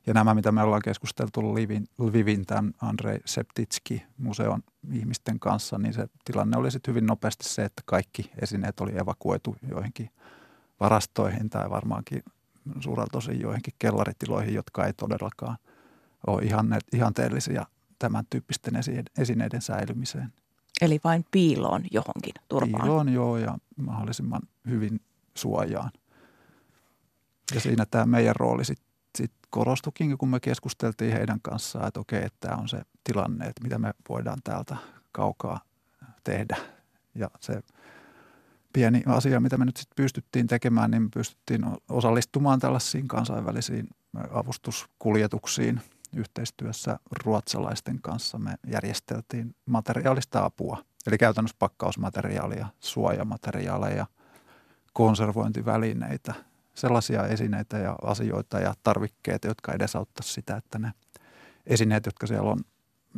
[0.07, 4.63] Ja nämä, mitä me ollaan keskusteltu Livin, Lvivin tämän Andrei Septitski museon
[4.93, 9.57] ihmisten kanssa, niin se tilanne oli sitten hyvin nopeasti se, että kaikki esineet oli evakuoitu
[9.69, 10.11] joihinkin–
[10.83, 12.23] varastoihin tai varmaankin
[12.81, 15.57] suurelta osin joihinkin kellaritiloihin, jotka ei todellakaan
[16.27, 17.67] ole ihanne, ihanteellisia
[17.99, 18.75] tämän tyyppisten
[19.19, 20.33] esineiden säilymiseen.
[20.81, 22.83] Eli vain piiloon johonkin turvaan.
[22.83, 25.01] Piiloon joo ja mahdollisimman hyvin
[25.35, 25.91] suojaan.
[27.55, 28.87] Ja siinä tämä meidän rooli sitten
[29.19, 33.63] sit korostukin, kun me keskusteltiin heidän kanssaan, että okei, että tämä on se tilanne, että
[33.63, 34.77] mitä me voidaan täältä
[35.13, 35.61] kaukaa
[36.25, 36.57] tehdä.
[37.15, 37.61] Ja se
[38.73, 43.89] pieni asia, mitä me nyt sitten pystyttiin tekemään, niin pystyttiin osallistumaan tällaisiin kansainvälisiin
[44.31, 45.81] avustuskuljetuksiin
[46.17, 48.39] yhteistyössä ruotsalaisten kanssa.
[48.39, 54.07] Me järjesteltiin materiaalista apua, eli käytännössä pakkausmateriaalia, suojamateriaaleja,
[54.93, 56.35] konservointivälineitä,
[56.75, 60.93] sellaisia esineitä ja asioita ja tarvikkeita, jotka edesauttaisivat sitä, että ne
[61.67, 62.59] esineet, jotka siellä on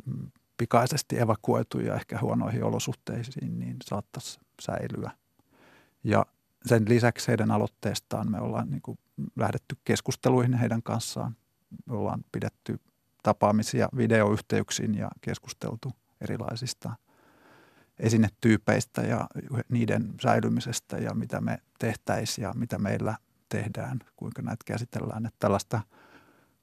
[0.06, 5.10] mm, pikaisesti evakuoitu ja ehkä huonoihin olosuhteisiin, niin saattaisi säilyä–
[6.04, 6.26] ja
[6.66, 8.98] sen lisäksi heidän aloitteestaan me ollaan niin kuin
[9.36, 11.36] lähdetty keskusteluihin heidän kanssaan.
[11.86, 12.80] Me ollaan pidetty
[13.22, 16.92] tapaamisia videoyhteyksin ja keskusteltu erilaisista
[17.98, 19.26] esinetyypeistä ja
[19.68, 23.16] niiden säilymisestä ja mitä me tehtäisiin ja mitä meillä
[23.48, 25.26] tehdään, kuinka näitä käsitellään.
[25.26, 25.80] Että tällaista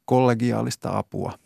[0.06, 1.40] kollegiaalista apua,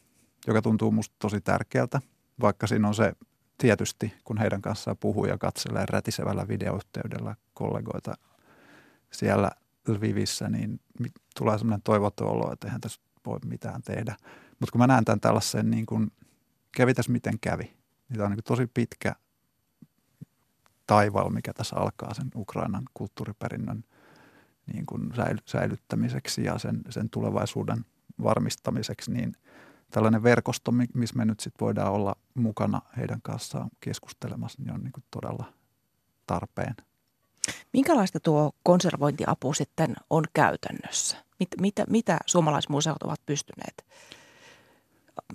[0.48, 2.02] joka tuntuu musta tosi tärkeältä,
[2.42, 3.14] vaikka siinä on se
[3.58, 8.14] tietysti, kun heidän kanssaan puhuu ja katselee rätisevällä videoyhteydellä kollegoita
[9.12, 9.52] siellä
[9.88, 10.80] Lvivissä, niin
[11.38, 14.16] tulee sellainen toivoton olo, että eihän tässä voi mitään tehdä.
[14.60, 16.12] Mutta kun mä näen tämän tällaisen, niin kuin,
[16.72, 19.16] kävi tässä miten kävi, niin tämä on niin tosi pitkä
[20.88, 23.84] taival, mikä tässä alkaa sen Ukrainan kulttuuriperinnön
[24.74, 25.12] niin kuin
[25.46, 27.86] säilyttämiseksi ja sen, sen tulevaisuuden
[28.24, 29.34] varmistamiseksi, niin–
[29.96, 34.92] tällainen verkosto, missä me nyt sitten voidaan olla mukana heidän kanssaan keskustelemassa, niin on niin
[34.92, 35.54] kuin todella
[36.28, 36.76] tarpeen.
[37.76, 41.18] Minkälaista tuo konservointiapu sitten on käytännössä?
[41.40, 43.86] Mit, mitä, mitä suomalaismuseot ovat pystyneet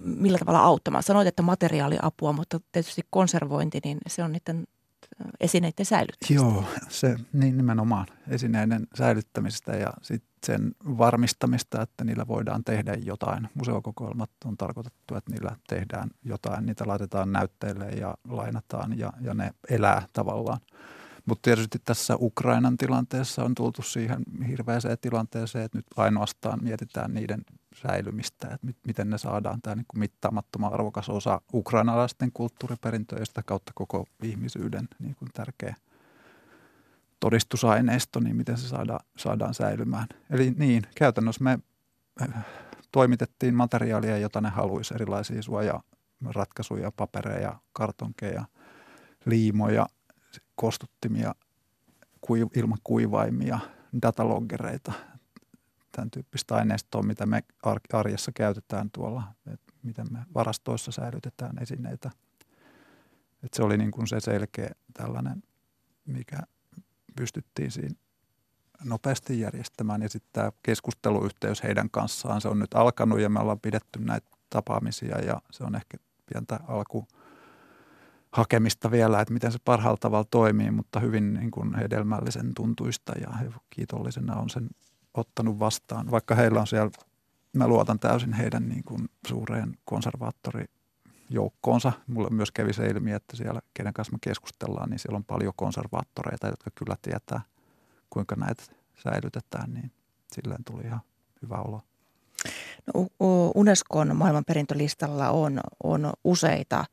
[0.04, 1.02] millä tavalla auttamaan?
[1.02, 4.66] Sanoit, että materiaaliapua, mutta tietysti konservointi, niin se on niiden
[5.40, 6.34] esineiden säilyttämistä.
[6.34, 13.48] Joo, se niin nimenomaan esineiden säilyttämistä ja sit sen varmistamista, että niillä voidaan tehdä jotain.
[13.54, 19.50] Museokokoelmat on tarkoitettu, että niillä tehdään jotain, niitä laitetaan näytteille ja lainataan ja, ja ne
[19.70, 20.60] elää tavallaan.
[21.30, 27.44] Mutta tietysti tässä Ukrainan tilanteessa on tultu siihen hirveäseen tilanteeseen, että nyt ainoastaan mietitään niiden
[27.74, 33.72] säilymistä, että miten ne saadaan tämä niin mittaamattoman arvokas osa ukrainalaisten kulttuuriperintöä ja sitä kautta
[33.74, 35.74] koko ihmisyyden niin kuin tärkeä
[37.20, 40.06] todistusaineisto, niin miten se saadaan, saadaan säilymään.
[40.30, 41.58] Eli niin, käytännössä me
[42.22, 42.44] äh,
[42.92, 48.44] toimitettiin materiaalia, jota ne haluaisi, erilaisia suojaratkaisuja, papereja, kartonkeja,
[49.24, 49.86] liimoja,
[50.60, 51.34] kostuttimia,
[52.56, 53.58] ilmakuivaimia,
[54.02, 54.92] dataloggereita,
[55.92, 57.44] tämän tyyppistä aineistoa, mitä me
[57.92, 62.10] arjessa käytetään tuolla, että miten me varastoissa säilytetään esineitä.
[63.42, 65.42] Että se oli niin kuin se selkeä tällainen,
[66.06, 66.38] mikä
[67.16, 67.94] pystyttiin siinä
[68.84, 70.02] nopeasti järjestämään.
[70.02, 74.30] Ja sitten tämä keskusteluyhteys heidän kanssaan, se on nyt alkanut ja me ollaan pidetty näitä
[74.50, 77.06] tapaamisia ja se on ehkä pientä alku
[78.32, 83.36] hakemista vielä, että miten se parhaalla tavalla toimii, mutta hyvin niin kuin hedelmällisen tuntuista ja
[83.36, 84.68] he kiitollisena on sen
[85.14, 86.90] ottanut vastaan, vaikka heillä on siellä,
[87.52, 91.92] mä luotan täysin heidän niin kuin suureen konservaattorijoukkoonsa.
[92.06, 95.52] Mulle myös kävi se ilmi, että siellä, kenen kanssa me keskustellaan, niin siellä on paljon
[95.56, 97.40] konservaattoreita, jotka kyllä tietää,
[98.10, 98.62] kuinka näitä
[99.02, 99.92] säilytetään, niin
[100.32, 101.00] silleen tuli ihan
[101.42, 101.82] hyvä olo.
[102.94, 103.06] No,
[103.54, 106.84] Unescon maailmanperintölistalla on, on useita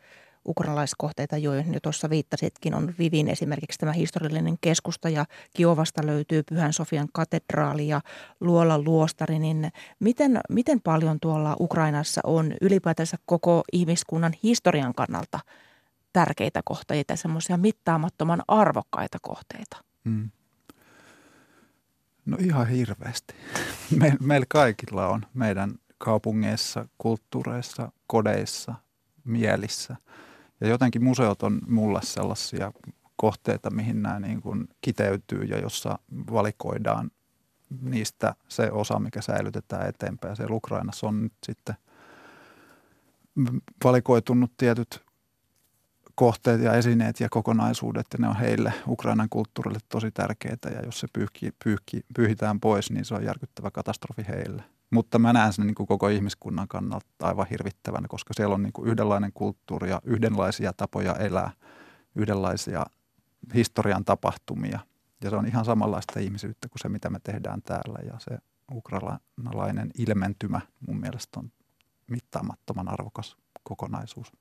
[0.48, 5.26] ukrainalaiskohteita, joihin jo tuossa viittasitkin, on Vivin esimerkiksi tämä historiallinen keskusta ja
[5.56, 8.02] Kiovasta löytyy Pyhän Sofian katedraali ja
[8.40, 15.40] Luola luostari, niin miten, miten paljon tuolla Ukrainassa on ylipäätänsä koko ihmiskunnan historian kannalta
[16.14, 19.78] tärkeitä kohteita, semmoisia mittaamattoman arvokkaita kohteita?
[20.06, 20.30] Hmm.
[22.26, 23.34] No ihan hirveästi.
[24.00, 28.76] Me, meillä kaikilla on meidän kaupungeissa, kulttuureissa, kodeissa,
[29.26, 29.96] mielissä–
[30.62, 32.72] ja jotenkin museot on mulle sellaisia
[33.16, 36.00] kohteita, mihin nämä niin kuin kiteytyy ja jossa
[36.32, 37.12] valikoidaan
[37.82, 40.36] niistä se osa, mikä säilytetään eteenpäin.
[40.36, 41.76] Siellä Ukrainassa on nyt sitten
[43.84, 45.04] valikoitunut tietyt
[46.16, 51.00] kohteet ja esineet ja kokonaisuudet, ja ne on heille, Ukrainan kulttuurille tosi tärkeitä, ja jos
[51.00, 54.64] se pyyhki, pyyhki, pyyhitään pois, niin se on järkyttävä katastrofi heille.
[54.90, 58.74] Mutta mä näen sen niin kuin koko ihmiskunnan kannalta aivan hirvittävänä, koska siellä on niin
[58.74, 61.52] kuin yhdenlainen kulttuuri ja yhdenlaisia tapoja elää,
[62.16, 62.86] yhdenlaisia
[63.54, 64.80] historian tapahtumia.
[65.24, 68.00] Ja se on ihan samanlaista ihmisyyttä kuin se, mitä me tehdään täällä.
[68.06, 68.38] Ja se
[68.72, 71.52] ukrainalainen ilmentymä mun mielestä on
[72.08, 74.32] mittaamattoman arvokas kokonaisuus.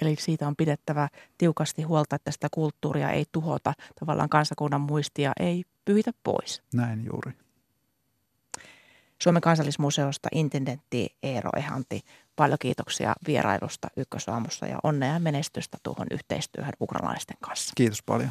[0.00, 5.64] Eli siitä on pidettävä tiukasti huolta, että sitä kulttuuria ei tuhota, tavallaan kansakunnan muistia ei
[5.84, 6.62] pyyhitä pois.
[6.74, 7.32] Näin juuri.
[9.22, 12.00] Suomen kansallismuseosta intendentti Eero Ehanti.
[12.36, 17.72] Paljon kiitoksia vierailusta Ykkösaamussa ja onnea ja menestystä tuohon yhteistyöhön ukrainalaisten kanssa.
[17.76, 18.30] Kiitos paljon.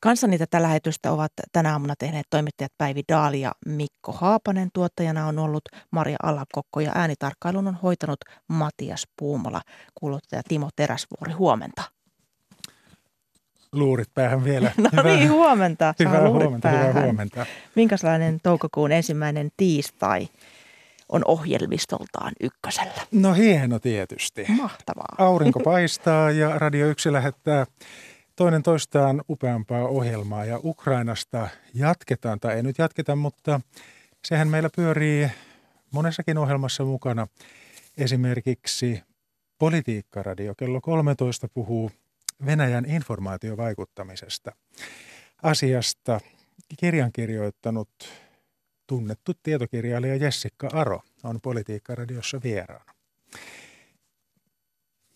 [0.00, 4.68] Kanssani tätä lähetystä ovat tänä aamuna tehneet toimittajat Päivi Daali ja Mikko Haapanen.
[4.72, 9.60] Tuottajana on ollut Maria Alakokko ja äänitarkkailun on hoitanut Matias Puumala.
[9.94, 11.93] Kuuluttaja Timo Teräsvuori, huomenta
[13.76, 14.72] luurit päähän vielä.
[14.78, 15.94] No hyvää, niin, huomenta.
[15.98, 16.88] Hyvää huomenta, päähän.
[16.88, 17.46] hyvää huomenta.
[17.74, 20.28] Minkälainen toukokuun ensimmäinen tiistai
[21.08, 23.02] on ohjelmistoltaan ykkösellä?
[23.12, 24.46] No hieno tietysti.
[24.48, 25.14] Mahtavaa.
[25.18, 27.66] Aurinko paistaa ja Radio 1 lähettää
[28.36, 33.60] toinen toistaan upeampaa ohjelmaa ja Ukrainasta jatketaan, tai ei nyt jatketa, mutta
[34.24, 35.28] sehän meillä pyörii
[35.90, 37.26] monessakin ohjelmassa mukana.
[37.98, 39.02] Esimerkiksi
[39.58, 41.90] Politiikkaradio kello 13 puhuu
[42.46, 44.52] Venäjän informaatiovaikuttamisesta.
[45.42, 46.20] Asiasta
[46.78, 47.90] kirjan kirjoittanut
[48.86, 52.94] tunnettu tietokirjailija Jessica Aro on Politiikka-radiossa vieraana.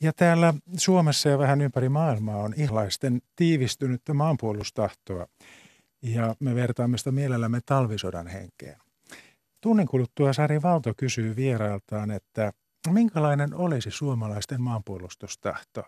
[0.01, 5.27] Ja täällä Suomessa ja vähän ympäri maailmaa on ihlaisten tiivistynyttä maanpuolustahtoa
[6.03, 8.77] ja me vertaamme sitä mielellämme talvisodan henkeen.
[9.61, 12.53] Tunnin kuluttua Sari Valto kysyy vierailtaan, että
[12.91, 15.83] minkälainen olisi suomalaisten maanpuolustustahto?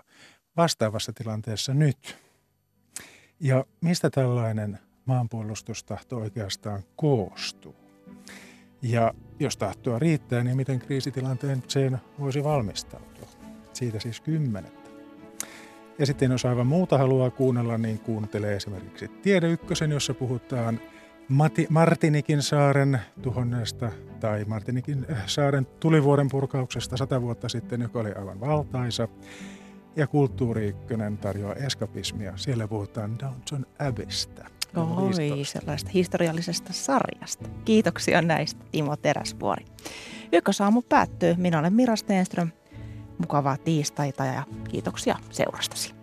[0.61, 2.18] Vastaavassa tilanteessa nyt.
[3.40, 7.76] Ja mistä tällainen maanpuolustustahto oikeastaan koostuu?
[8.82, 13.28] Ja jos tahtoa riittää, niin miten kriisitilanteeseen voisi valmistautua?
[13.72, 14.90] Siitä siis kymmenettä.
[15.98, 20.80] Ja sitten jos aivan muuta haluaa kuunnella, niin kuuntelee esimerkiksi Tiede Ykkösen, jossa puhutaan
[21.28, 28.12] Mati, Martinikin saaren tuhonneesta tai Martinikin äh, saaren tulivuoren purkauksesta sata vuotta sitten, joka oli
[28.12, 29.08] aivan valtaisa.
[29.97, 32.32] Ja Kulttuuri Ykkönen tarjoaa eskapismia.
[32.36, 34.47] Siellä puhutaan Downton Abbeystä.
[34.76, 37.49] Oi, sellaista historiallisesta sarjasta.
[37.64, 39.64] Kiitoksia näistä, Timo Teräsvuori.
[40.32, 41.34] Ykkösaamu päättyy.
[41.38, 42.51] Minä olen Mira Stenström.
[43.18, 45.99] Mukavaa tiistaita ja kiitoksia seurastasi.